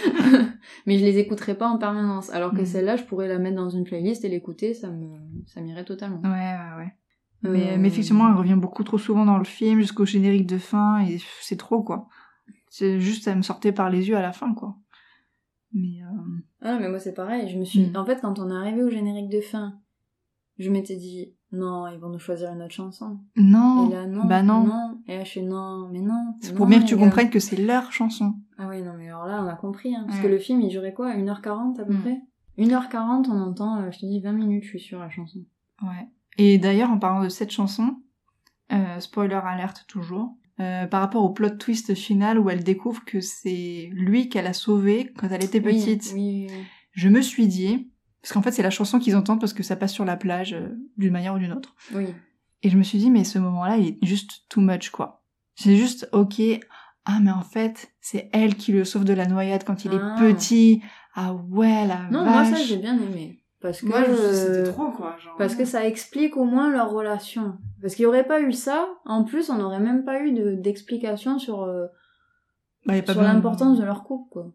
[0.86, 2.30] mais je les écouterais pas en permanence.
[2.30, 2.66] Alors que Mhm.
[2.66, 6.20] celle-là, je pourrais la mettre dans une playlist et l'écouter, ça me, ça m'irait totalement.
[6.22, 6.92] ouais, ouais, ouais.
[7.42, 10.58] Mais, Euh, mais effectivement, elle revient beaucoup trop souvent dans le film jusqu'au générique de
[10.58, 12.08] fin et c'est trop quoi.
[12.68, 14.76] C'est juste, elle me sortait par les yeux à la fin quoi.
[15.72, 17.48] Mais euh, Ah mais moi c'est pareil.
[17.48, 17.96] Je me suis, Mhm.
[17.96, 19.78] en fait, quand on est arrivé au générique de fin,
[20.58, 23.18] je m'étais dit non, ils vont nous choisir une autre chanson.
[23.36, 24.98] non, et là non, bah non.
[25.08, 26.34] Et là je suis non, mais non.
[26.40, 27.02] c'est pour bien que tu gars.
[27.04, 28.34] comprennes que c'est leur chanson.
[28.58, 29.94] Ah oui, non, mais alors là, on a compris.
[29.94, 30.24] Hein, parce Ouais.
[30.24, 32.00] que le film, il durait quoi 1h40 à peu Mhm.
[32.02, 32.20] près?
[32.58, 35.40] 1h40, on entend, euh, je te dis 20 minutes, je suis sur la chanson.
[35.82, 36.08] Ouais.
[36.38, 37.96] Et d'ailleurs, en parlant de cette chanson,
[38.72, 43.20] euh, spoiler alerte toujours, euh, par rapport au plot twist final où elle découvre que
[43.20, 46.64] c'est lui qu'elle a sauvé quand elle était petite, Oui, oui, oui.
[46.92, 47.90] je me suis dit,
[48.22, 50.52] parce qu'en fait c'est la chanson qu'ils entendent parce que ça passe sur la plage
[50.54, 51.74] euh, d'une manière ou d'une autre.
[51.94, 52.06] Oui.
[52.62, 55.22] Et je me suis dit, mais ce moment-là, il est juste too much, quoi.
[55.54, 56.42] C'est juste, ok,
[57.06, 60.14] ah, mais en fait, c'est elle qui le sauve de la noyade quand il Ah.
[60.18, 60.82] est petit.
[61.14, 63.38] Ah ouais, la Non, moi ça j'ai bien aimé.
[63.62, 65.16] Parce que, Moi, je- c'était trop, quoi.
[65.18, 67.58] Genre, Parce que ça explique au moins leur relation.
[67.82, 70.54] Parce qu'il n'y aurait pas eu ça, en plus on n'aurait même pas eu de-
[70.54, 71.86] d'explication sur, euh,
[72.86, 74.52] Bah, y a pas sur l'importance de leur couple, quoi.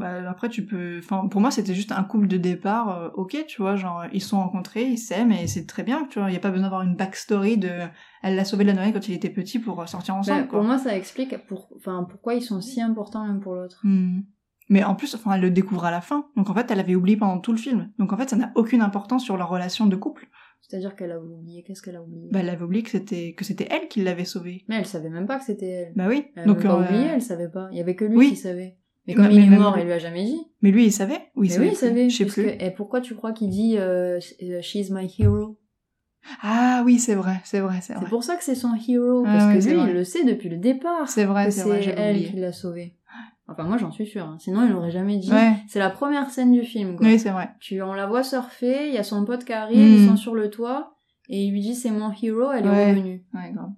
[0.00, 0.98] Bah, après, tu peux.
[0.98, 2.98] Enfin, pour moi, c'était juste un couple de départ.
[2.98, 6.18] euh, ok, tu vois, genre, ils sont rencontrés, ils s'aiment, et c'est très bien, tu
[6.18, 6.28] vois.
[6.28, 7.70] Il n'y a pas besoin d'avoir une backstory de.
[8.22, 10.46] Elle l'a sauvé de la noyade quand il était petit pour euh, sortir ensemble, Ben,
[10.48, 10.58] quoi.
[10.58, 13.80] pour moi ça explique pour, enfin, pourquoi ils sont si importants l'un pour l'autre.
[13.84, 14.20] Hmm.
[14.68, 16.26] Mais en plus, enfin, elle le découvre à la fin.
[16.36, 17.90] Donc en fait, elle avait oublié pendant tout le film.
[17.98, 20.28] Donc en fait, ça n'a aucune importance sur leur relation de couple.
[20.60, 22.28] C'est-à-dire qu'elle a oublié, qu'est-ce qu'elle a oublié?
[22.30, 24.64] Bah, elle avait oublié que c'était que c'était elle qui l'avait sauvé.
[24.68, 25.92] Mais elle savait même pas que c'était elle.
[25.96, 26.26] Bah oui.
[26.36, 27.68] Elle Donc même pas euh, oublié, elle savait pas.
[27.72, 28.28] Il y avait que lui oui.
[28.30, 28.76] qui savait.
[29.10, 30.40] Mais comme il est mort, il lui a jamais dit?
[30.62, 31.20] Mais lui, il savait.
[31.36, 31.66] Oui, il savait.
[31.66, 32.10] oui, il savait.
[32.10, 32.44] Je sais plus.
[32.44, 34.18] que- et pourquoi tu crois qu'il dit euh,
[34.62, 35.56] She's my hero?
[36.42, 38.08] Ah oui, c'est vrai, c'est vrai, c'est C'est vrai.
[38.08, 40.24] pour ça que c'est son hero, Ah parce ouais, que c'est lui, il le sait
[40.24, 41.08] depuis le départ.
[41.08, 42.94] C'est vrai, c'est vrai, c'est elle qui l'a sauvé.
[43.48, 44.26] Enfin, moi, j'en suis sûre.
[44.26, 44.36] hein.
[44.38, 45.32] Sinon, il l'aurait jamais dit.
[45.32, 45.54] Ouais.
[45.66, 46.96] C'est la première scène du film.
[46.96, 47.06] Quoi.
[47.06, 47.48] Oui, c'est vrai.
[47.58, 50.34] Tu, on la voit surfer, il y a son pote qui arrive, ils sont sur
[50.34, 50.94] le toit,
[51.28, 52.90] et il lui dit c'est mon hero, elle est Ouais.
[52.90, 53.24] revenue.
[53.34, 53.70] Ouais, grave.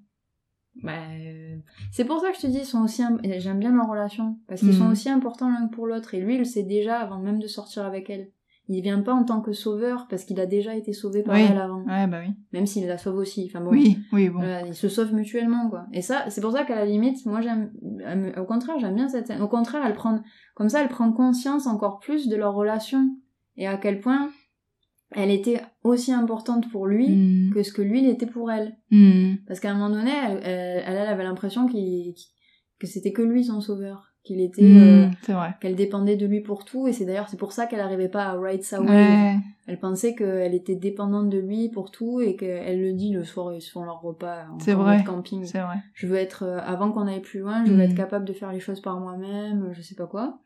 [0.83, 1.57] Bah, euh,
[1.93, 3.03] c'est pour ça que je te dis, ils sont aussi,
[3.39, 6.39] j'aime bien leur relation, parce qu'ils sont aussi importants l'un pour l'autre, et lui, il
[6.39, 8.31] le sait déjà avant même de sortir avec elle.
[8.69, 11.43] Il vient pas en tant que sauveur, parce qu'il a déjà été sauvé par Oui.
[11.51, 12.33] elle avant, Ouais, bah oui.
[12.53, 13.51] même s'il la sauve aussi.
[13.51, 14.41] Enfin bon, Oui, oui, bon.
[14.67, 15.87] ils se sauvent mutuellement, quoi.
[15.93, 17.73] Et ça, c'est pour ça qu'à la limite, moi j'aime,
[18.37, 19.43] au contraire, j'aime bien cette scène.
[19.43, 20.21] Au contraire, elle prend,
[20.55, 23.09] comme ça, elle prend conscience encore plus de leur relation,
[23.57, 24.31] et à quel point
[25.15, 27.51] elle était aussi importante pour lui Mm.
[27.55, 28.77] que ce que lui il était pour elle.
[28.91, 29.35] Mm.
[29.47, 32.15] Parce qu'à un moment donné, elle, elle, elle avait l'impression qu'il,
[32.79, 35.11] que c'était que lui son sauveur, qu'il était, euh, Mm.
[35.23, 35.55] C'est vrai.
[35.61, 38.25] qu'elle dépendait de lui pour tout, et c'est d'ailleurs c'est pour ça qu'elle n'arrivait pas
[38.27, 38.81] à ride sa.
[38.81, 39.37] Ouais.
[39.67, 43.53] Elle pensait qu'elle était dépendante de lui pour tout, et qu'elle le dit le soir,
[43.53, 45.05] ils se font leur repas en vrai.
[45.05, 45.45] camping.
[45.45, 45.77] C'est vrai.
[45.95, 48.53] Je veux être, euh, avant qu'on aille plus loin, je veux être capable de faire
[48.53, 50.39] les choses par moi-même, je sais pas quoi.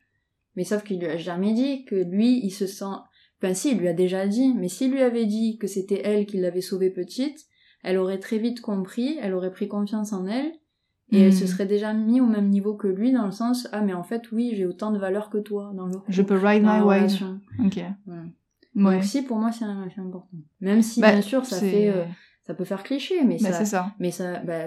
[0.54, 2.84] Mais sauf qu'il lui a jamais dit que lui, il se sent...
[3.42, 6.26] Enfin si, il lui a déjà dit, mais s'il lui avait dit que c'était elle
[6.26, 7.38] qui l'avait sauvée petite,
[7.82, 10.52] elle aurait très vite compris, elle aurait pris confiance en elle,
[11.12, 13.80] et elle se serait déjà mis au même niveau que lui, dans le sens, ah
[13.80, 16.64] mais en fait, oui, j'ai autant de valeur que toi dans le Je peux ride
[16.64, 17.40] my relation.
[17.64, 17.78] Ok.
[18.06, 18.22] Voilà.
[18.74, 18.94] Ouais.
[18.96, 20.36] Donc si, pour moi, c'est un- c'est important.
[20.60, 21.88] Même si, Bah, bien sûr, ça fait...
[21.90, 22.04] euh,
[22.46, 23.58] ça peut faire cliché, mais Bah, ça...
[23.58, 23.92] c'est ça.
[24.00, 24.40] Mais ça...
[24.40, 24.64] Bah,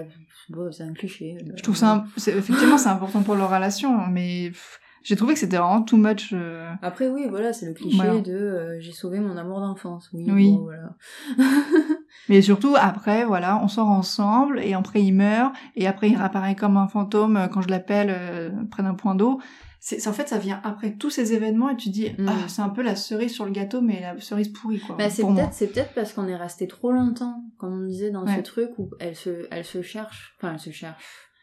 [0.48, 1.36] bon, c'est un cliché.
[1.56, 5.34] Je trouve ça, un- c'est- effectivement, c'est important pour leur relation, mais pff, j'ai trouvé
[5.34, 6.30] que c'était vraiment too much.
[6.32, 8.20] euh, Après, oui, voilà, c'est le cliché Voilà.
[8.20, 10.08] de euh, j'ai sauvé mon amour d'enfance.
[10.12, 10.50] Oui, Oui.
[10.52, 10.94] bon, voilà.
[12.28, 16.54] Mais surtout, après, voilà, on sort ensemble, et après il meurt, et après il réapparaît
[16.54, 19.40] comme un fantôme euh, quand je l'appelle euh, près d'un point d'eau.
[19.82, 22.28] C'est, en fait, ça vient après tous ces événements, et tu dis, Mm.
[22.28, 24.96] ah, c'est un peu la cerise sur le gâteau, mais la cerise pourrie, quoi.
[24.96, 28.26] Bah, c'est peut-être c'est peut-être parce qu'on est resté trop longtemps, comme on disait dans
[28.26, 30.34] ce truc où elle se, elle se cherche.
[30.38, 31.02] Enfin, elle se cherche.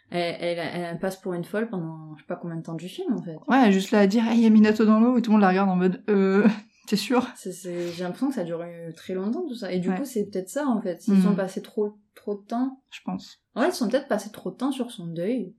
[0.09, 2.87] Elle, elle, elle passe pour une folle pendant je sais pas combien de temps du
[2.87, 3.35] film, en fait.
[3.47, 5.41] Ouais, juste là à dire, il y a Minato dans l'eau, et tout le monde
[5.41, 6.47] la regarde en mode, euh,
[6.87, 7.27] t'es sûr?
[7.35, 9.71] C'est- c'est- J'ai l'impression que ça a duré très longtemps, tout ça.
[9.71, 9.97] Et du Ouais.
[9.97, 11.01] coup, c'est peut-être ça, en fait.
[11.01, 11.23] S'ils Mhm.
[11.23, 12.81] sont passés trop, trop de temps.
[12.91, 13.39] Je pense.
[13.55, 15.53] En fait, ils sont peut-être passés trop de temps sur son deuil.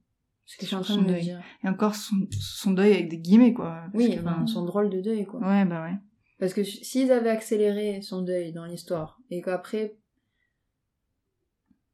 [0.47, 1.21] Ce que je suis en train de deuil.
[1.25, 1.43] dire.
[1.63, 3.83] Et encore son, son deuil avec des guillemets, quoi.
[3.93, 5.41] Oui, que, enfin, son drôle de deuil, quoi.
[5.41, 5.95] Ouais, bah ouais.
[6.41, 9.98] Parce que s'ils avaient accéléré son deuil dans l'histoire, et qu'après...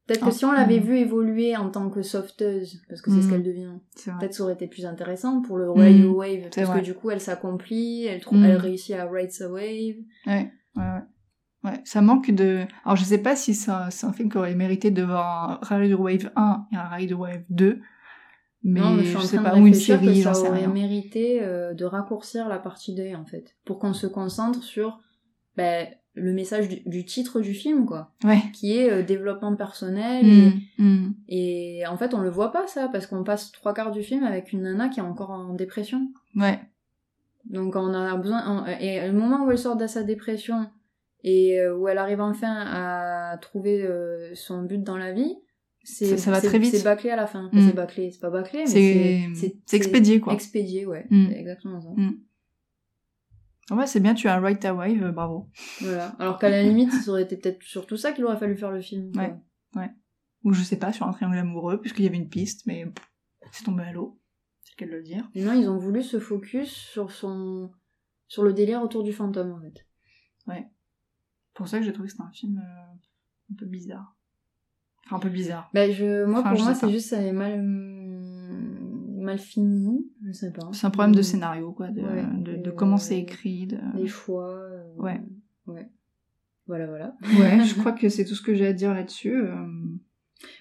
[0.06, 3.26] Peut-être que si on l'avait vu évoluer en tant que sauveteuse, parce que c'est ce
[3.26, 3.30] Hmm.
[3.30, 3.72] qu'elle devient,
[4.18, 6.80] peut-être ça aurait été plus intéressant pour le Ride Hmm, Wave, parce vrai.
[6.80, 9.96] que du coup elle s'accomplit, elle, trouve, elle réussit à ride sa wave.
[10.26, 11.00] Ouais, ouais, ouais.
[11.64, 12.66] Ouais, ça manque de...
[12.84, 15.76] Alors, je sais pas si ça- c'est un film qui aurait mérité de voir un
[15.78, 17.80] Ride Wave 1 et un Ride Wave 2,
[18.62, 20.68] mais, non, mais je je, sais pas, ou une série, j'en ça sais aurait rien.
[20.68, 25.00] mérité euh, de raccourcir la partie deuil, en fait, pour qu'on se concentre sur
[25.56, 25.86] ben,
[26.16, 28.38] le message du, du titre du film, quoi, Ouais.
[28.52, 31.14] qui est euh, développement personnel et Mm, mm.
[31.28, 34.22] Et en fait, on le voit pas ça, parce qu'on passe trois quarts du film
[34.24, 36.08] avec une nana qui est encore en dépression.
[36.36, 36.58] Ouais.
[37.50, 38.42] Donc on a besoin.
[38.46, 40.66] on- et le moment où elle sort de sa dépression
[41.24, 45.34] et euh, où elle arrive enfin à trouver euh, son but dans la vie,
[45.82, 46.74] c'est Ça- va très vite.
[46.74, 47.50] C'est bâclé à la fin.
[47.52, 47.60] Mm.
[47.68, 50.32] C'est bâclé, c'est pas bâclé, mais C'est- expédié, quoi.
[50.32, 51.06] Expédié, ouais.
[51.10, 51.26] Mm.
[51.30, 51.88] C'est exactement ça.
[53.70, 55.48] Ouais, c'est bien, tu as Ride ta Wave, euh, bravo.
[55.80, 56.08] Voilà.
[56.18, 58.82] Alors qu'à la limite, ça aurait été peut-être surtout ça qu'il aurait fallu faire le
[58.82, 59.10] film.
[59.12, 59.36] quoi.
[59.76, 59.90] Ouais.
[60.44, 63.06] Ou je sais pas, sur un triangle amoureux, puisqu'il y avait une piste, mais pff,
[63.52, 64.20] c'est tombé à l'eau.
[64.62, 65.28] C'est le cas de le dire.
[65.34, 67.70] Non, ils ont voulu se focus sur son
[68.28, 69.86] sur le délire autour du fantôme en fait.
[71.54, 74.16] pour ça que j'ai trouvé que c'était un film euh, un peu bizarre.
[75.06, 75.70] Enfin, un peu bizarre.
[75.72, 76.92] Ben je, moi Enfin, pour je moi sais c'est pas.
[76.92, 78.03] juste ça est mal hum,
[79.24, 80.68] mal fini, je sais pas.
[80.72, 82.24] C'est un problème de scénario, quoi, de, Ouais.
[82.38, 83.66] de, de Et, comment euh, c'est écrit.
[83.66, 83.78] De...
[83.96, 84.50] Les choix.
[84.54, 85.20] euh, Ouais.
[85.66, 85.88] Ouais.
[86.66, 87.16] Voilà voilà.
[87.38, 89.34] Ouais, je crois que c'est tout ce que j'ai à dire là-dessus.
[89.36, 89.54] euh.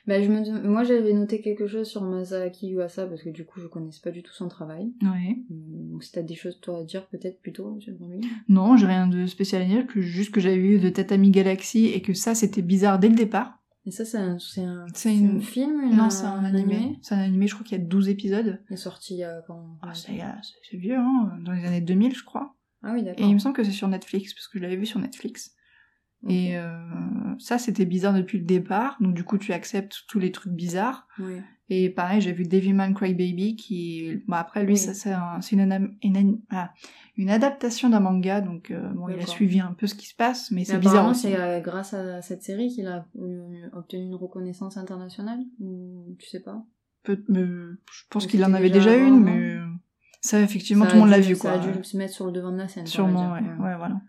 [0.08, 3.60] Ben je me moi j'avais noté quelque chose sur Masaki Yuasa parce que du coup
[3.60, 4.94] je connaissais pas du tout son travail.
[5.02, 5.38] Ouais.
[5.50, 8.22] Hum, Donc si t'as des choses toi à dire peut-être plutôt sur lui.
[8.48, 11.88] Non, j'ai rien de spécial à dire, que juste que j'avais vu de Tatami Galaxy
[11.88, 13.60] et que ça, c'était bizarre dès le départ.
[13.86, 16.44] Et ça c'est un c'est un, C'est c'est une- un film une- Non, c'est un
[16.46, 16.98] animé.
[17.02, 18.62] C'est un animé, je crois qu'il y a 12 épisodes.
[18.70, 21.66] Il est sorti il y a quand Ah, c'est c'est- c'est vieux, hein, dans les
[21.66, 22.56] années 2000, je crois.
[22.82, 23.28] Ah oui Et d'accord.
[23.28, 25.54] il me semble que c'est sur Netflix, parce que je l'avais vu sur Netflix.
[26.30, 26.80] Et euh,
[27.40, 28.96] ça, c'était bizarre depuis le départ.
[29.02, 31.06] Donc, du coup, tu acceptes tous les trucs bizarres.
[31.20, 31.42] Oui.
[31.70, 34.22] Et pareil, j'ai vu Devilman Crybaby, qui...
[34.28, 34.78] Bon, après, lui, Oui.
[34.78, 36.74] ça, c'est un- c'est une, ah,
[37.30, 38.42] adaptation d'un manga.
[38.42, 41.16] Donc, euh, bon, il a suivi un peu ce qui se passe, mais c'est bizarre
[41.16, 46.28] c'est euh, grâce à cette série qu'il a euh, obtenu une reconnaissance internationale ou tu
[46.28, 46.64] sais pas?
[47.04, 49.66] Peu- je pense qu'il en avait déjà une, mais euh,
[50.22, 51.52] ça, effectivement, Ça tout le monde l'a vu, Ça quoi.
[51.52, 52.86] a dû se mettre sur le devant de la scène.
[52.88, 53.40] Sûrement, ouais.
[53.42, 54.02] ouais, voilà.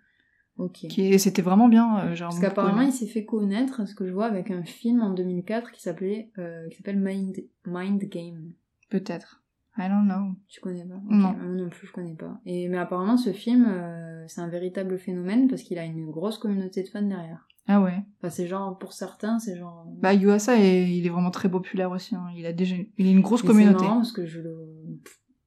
[0.56, 0.86] Ok.
[0.88, 1.98] Qui est- C'était vraiment bien.
[2.00, 5.00] euh, genre, Parce qu'apparemment, il s'est fait connaître, ce que je vois, avec un film
[5.02, 7.36] en 2004 qui s'appelait, euh, qui s'appelle Mind,
[7.66, 8.52] Mind Game.
[8.90, 9.42] Peut-être.
[9.76, 10.36] I don't know.
[10.48, 11.00] Tu connais pas?
[11.08, 11.32] Non.
[11.32, 12.40] Moi non plus, je connais pas.
[12.46, 16.38] Et, mais apparemment, ce film, euh, c'est un véritable phénomène parce qu'il a une grosse
[16.38, 17.48] communauté de fans derrière.
[17.66, 18.04] Ah ouais.
[18.18, 19.84] Enfin, c'est genre, pour certains, c'est genre...
[20.00, 22.14] Bah, Yuasa, est- il est vraiment très populaire aussi.
[22.14, 22.26] hein.
[22.36, 23.82] Il a déjà il a une grosse Mais C'est communauté.
[23.84, 25.00] marrant parce que je le...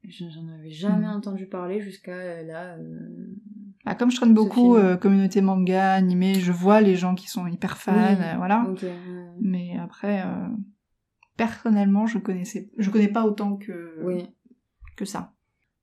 [0.04, 1.12] je- J'en avais jamais Mm.
[1.18, 2.76] entendu parler jusqu'à là.
[2.76, 3.34] euh,
[3.88, 7.48] Bah, comme je traîne beaucoup euh, communauté manga, animé, je vois les gens qui sont
[7.48, 8.18] hyper fans, Oui.
[8.22, 8.68] euh, voilà.
[9.40, 10.48] Mais après, euh,
[11.38, 14.28] personnellement, je connaissais, je connais pas autant que Oui,
[14.98, 15.32] que ça.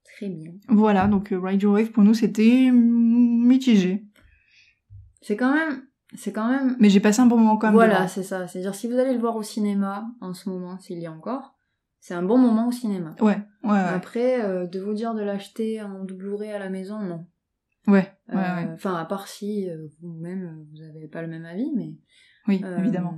[0.05, 0.53] très bien.
[0.69, 4.05] Voilà, donc euh, Ride Your Wave pour nous c'était mitigé.
[5.23, 5.85] C'est quand même,
[6.15, 6.77] c'est quand même.
[6.81, 7.75] Mais j'ai passé un bon moment quand même.
[7.75, 8.47] Voilà, c'est ça.
[8.47, 11.55] C'est-à-dire si vous allez le voir au cinéma en ce moment, s'il y a encore,
[12.01, 13.15] c'est un bon moment au cinéma.
[13.21, 13.79] Ouais, ouais, ouais.
[13.79, 17.27] Après, de vous dire de l'acheter en Blu-ray à la maison, non.
[17.87, 18.69] Ouais, ouais, Euh, ouais.
[18.75, 21.95] Enfin, à part si euh, vous-même euh, vous n'avez pas le même avis, mais.
[22.47, 23.17] Oui, évidemment.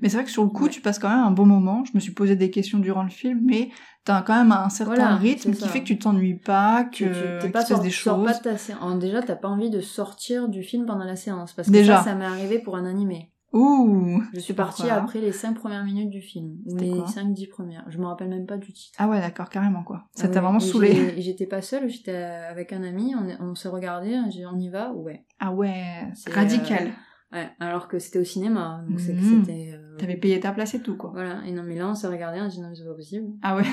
[0.00, 0.70] Mais c'est vrai que sur le coup, ouais.
[0.70, 1.84] tu passes quand même un bon moment.
[1.84, 3.68] Je me suis posé des questions durant le film, mais
[4.04, 7.50] t'as quand même un certain Voilà, rythme qui fait que tu t'ennuies pas, que tu,
[7.50, 8.24] pas des choses.
[8.24, 8.98] pas ta séance.
[8.98, 11.52] Déjà, t'as pas envie de sortir du film pendant la séance.
[11.52, 11.98] Parce que Déjà.
[11.98, 13.31] ça, ça m'est arrivé pour un animé.
[13.52, 16.56] Ouh Je suis partie Pourquoi après les 5 premières minutes du film.
[16.66, 17.84] C'était les quoi 5-10 premières.
[17.88, 18.96] Je me rappelle même pas du titre.
[18.98, 20.04] Ah ouais, d'accord, carrément quoi.
[20.14, 20.40] Ça Ah t'a ouais.
[20.40, 21.14] vraiment saoulé.
[21.20, 24.92] J'étais pas seule, j'étais avec un ami, on, on s'est regardé, j'ai on y va
[24.92, 25.24] Ouais.
[25.38, 26.92] Ah ouais, C'est, radical.
[27.32, 29.44] Ouais, alors que c'était au cinéma, donc c'est que Mhm.
[29.44, 29.70] c'était...
[29.74, 31.10] euh, T'avais payé ta place et tout quoi.
[31.14, 33.26] Voilà, et non mais là on s'est regardé, on dit non mais c'est pas possible.
[33.42, 33.64] Ah ouais.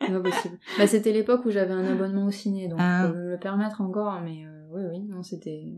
[0.00, 0.58] C'est pas possible.
[0.78, 3.06] bah c'était l'époque où j'avais un abonnement au ciné, donc Ah.
[3.06, 5.72] je peux me le permettre encore, mais euh, oui oui, non c'était...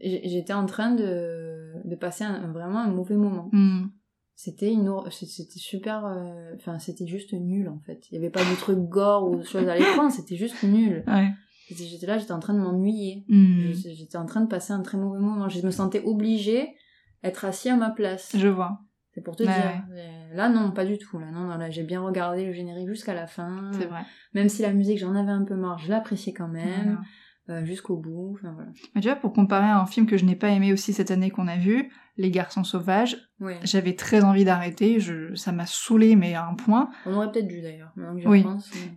[0.00, 1.51] J'étais en train de,
[1.84, 3.48] de passer un- vraiment un mauvais moment.
[3.52, 3.86] Hmm.
[4.34, 8.06] C'était une c'était super euh, enfin c'était juste nul en fait.
[8.10, 11.04] Il y avait pas de truc gore ou de choses à l'écran, c'était juste nul.
[11.06, 11.30] Ouais.
[11.70, 13.24] J'étais là, j'étais en train de m'ennuyer.
[13.28, 13.72] Hmm.
[13.72, 15.48] J'étais en train de passer un très mauvais moment.
[15.48, 16.74] Je me sentais obligée
[17.22, 18.32] d'être assis à ma place.
[18.36, 18.80] Je vois.
[19.14, 19.84] C'est pour te Ouais, dire.
[19.92, 21.18] Euh, Là, non, pas du tout.
[21.18, 23.70] Là, non, non, là, j'ai bien regardé le générique jusqu'à la fin.
[23.78, 24.00] C'est vrai.
[24.34, 26.64] Même si la musique, j'en avais un peu marre, je l'appréciais quand même.
[26.84, 27.00] Voilà.
[27.48, 28.36] Euh, jusqu'au bout.
[28.38, 28.70] Enfin, voilà.
[28.94, 31.10] Mais tu vois, pour comparer à un film que je n'ai pas aimé aussi cette
[31.10, 33.16] année qu'on a vu, Les Garçons Sauvages,
[33.64, 35.34] j'avais très envie d'arrêter, je...
[35.34, 36.90] ça m'a saoulé mais à un point.
[37.04, 37.92] On aurait peut-être dû d'ailleurs,
[38.26, 38.44] Oui.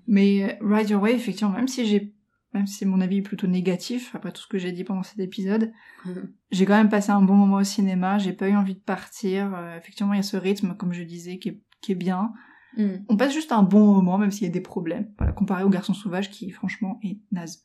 [0.08, 2.14] Mais euh, Ride Your Way, effectivement, même si j'ai,
[2.54, 5.20] même si mon avis est plutôt négatif après tout ce que j'ai dit pendant cet
[5.20, 5.74] épisode,
[6.52, 8.20] j'ai quand même passé un bon moment au cinéma.
[8.20, 9.56] J'ai pas eu envie de partir.
[9.56, 12.32] Euh, effectivement, il y a ce rythme, comme je disais, qui est, qui est bien.
[12.78, 12.98] Hmm.
[13.10, 15.12] On passe juste un bon moment, même s'il y a des problèmes.
[15.18, 17.64] Voilà, comparé au Garçon Sauvage, qui franchement est naze.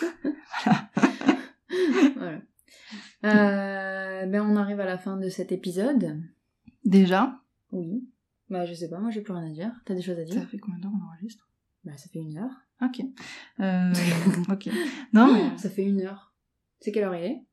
[2.16, 2.40] voilà.
[3.24, 6.20] Euh, ben, on arrive à la fin de cet épisode.
[6.84, 7.40] Déjà,
[7.72, 8.08] Oui.
[8.48, 9.72] Bah, je sais pas, moi j'ai plus rien à dire.
[9.84, 11.48] T'as des choses à ça dire fait combien d'heures on enregistre?
[11.84, 12.50] Bah, ça fait une heure.
[12.82, 13.00] Ok.
[13.60, 13.92] Euh,
[14.52, 14.68] ok.
[15.12, 15.56] Non mais.
[15.58, 16.34] Ça fait une heure.
[16.80, 17.44] C'est quelle heure il est?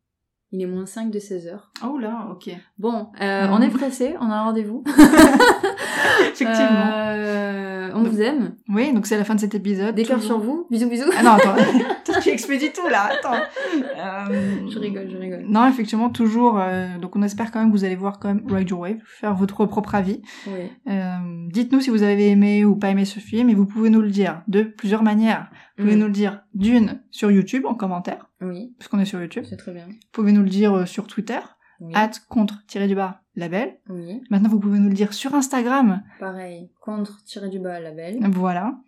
[0.52, 1.72] Il est moins 5 de 16 heures.
[1.86, 2.50] Oh là, ok.
[2.78, 4.84] Bon, euh, on est pressé, on a un rendez-vous.
[6.22, 6.92] Effectivement.
[6.94, 8.56] Euh, on vous aime.
[8.70, 9.96] Oui, donc c'est la fin de cet épisode.
[9.96, 10.68] Des cœurs sur vous.
[10.70, 11.10] Bisous, bisous.
[11.18, 11.56] Ah non, attends.
[12.22, 13.10] Tu expédies tout là.
[13.12, 13.36] Attends.
[13.36, 15.46] Euh, Je rigole, je rigole.
[15.48, 16.60] Non, effectivement, toujours.
[16.60, 18.98] euh, donc, on espère quand même que vous allez voir quand même Ride Your Wave,
[19.06, 20.22] faire votre propre avis.
[20.48, 20.72] Oui.
[20.90, 24.02] Euh, Dites-nous si vous avez aimé ou pas aimé ce film, et vous pouvez nous
[24.02, 25.50] le dire de plusieurs manières.
[25.78, 26.00] Vous pouvez Mm.
[26.00, 29.46] nous le dire d'une sur YouTube en commentaire, Oui, puisqu'on est sur YouTube.
[29.48, 29.86] c'est très bien.
[29.88, 31.40] Vous pouvez nous le dire euh, sur Twitter,
[31.80, 31.94] Oui.
[31.96, 33.78] at contre tiré du bas label.
[33.90, 34.22] oui.
[34.30, 36.02] Maintenant, vous pouvez nous le dire sur Instagram.
[36.20, 38.18] Pareil, contre tirer du bas label.
[38.32, 38.80] Voilà.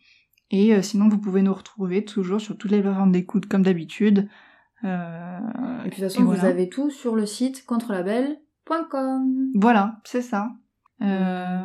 [0.51, 4.27] Et euh, sinon, vous pouvez nous retrouver toujours sur toutes les plateformes d'écoute comme d'habitude.
[4.83, 5.37] Euh,
[5.85, 9.51] Et puis de toute façon, vous avez tout sur le site contrelabel.com.
[9.55, 10.49] Voilà, c'est ça.
[11.01, 11.59] Euh,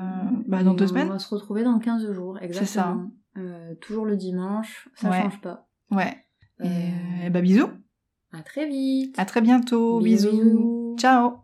[0.46, 1.08] bah, dans deux On semaines.
[1.08, 2.66] va se retrouver dans 15 jours, exactement.
[2.66, 3.40] C'est ça.
[3.40, 5.22] Euh, toujours le dimanche, ça Ouais.
[5.22, 5.66] change pas.
[5.90, 6.16] Ouais.
[6.62, 7.68] Et, bah, bisous.
[8.32, 9.14] À très vite.
[9.18, 10.00] À très bientôt.
[10.00, 10.30] bisous.
[10.30, 10.80] bisous.
[10.96, 11.40] Ciao!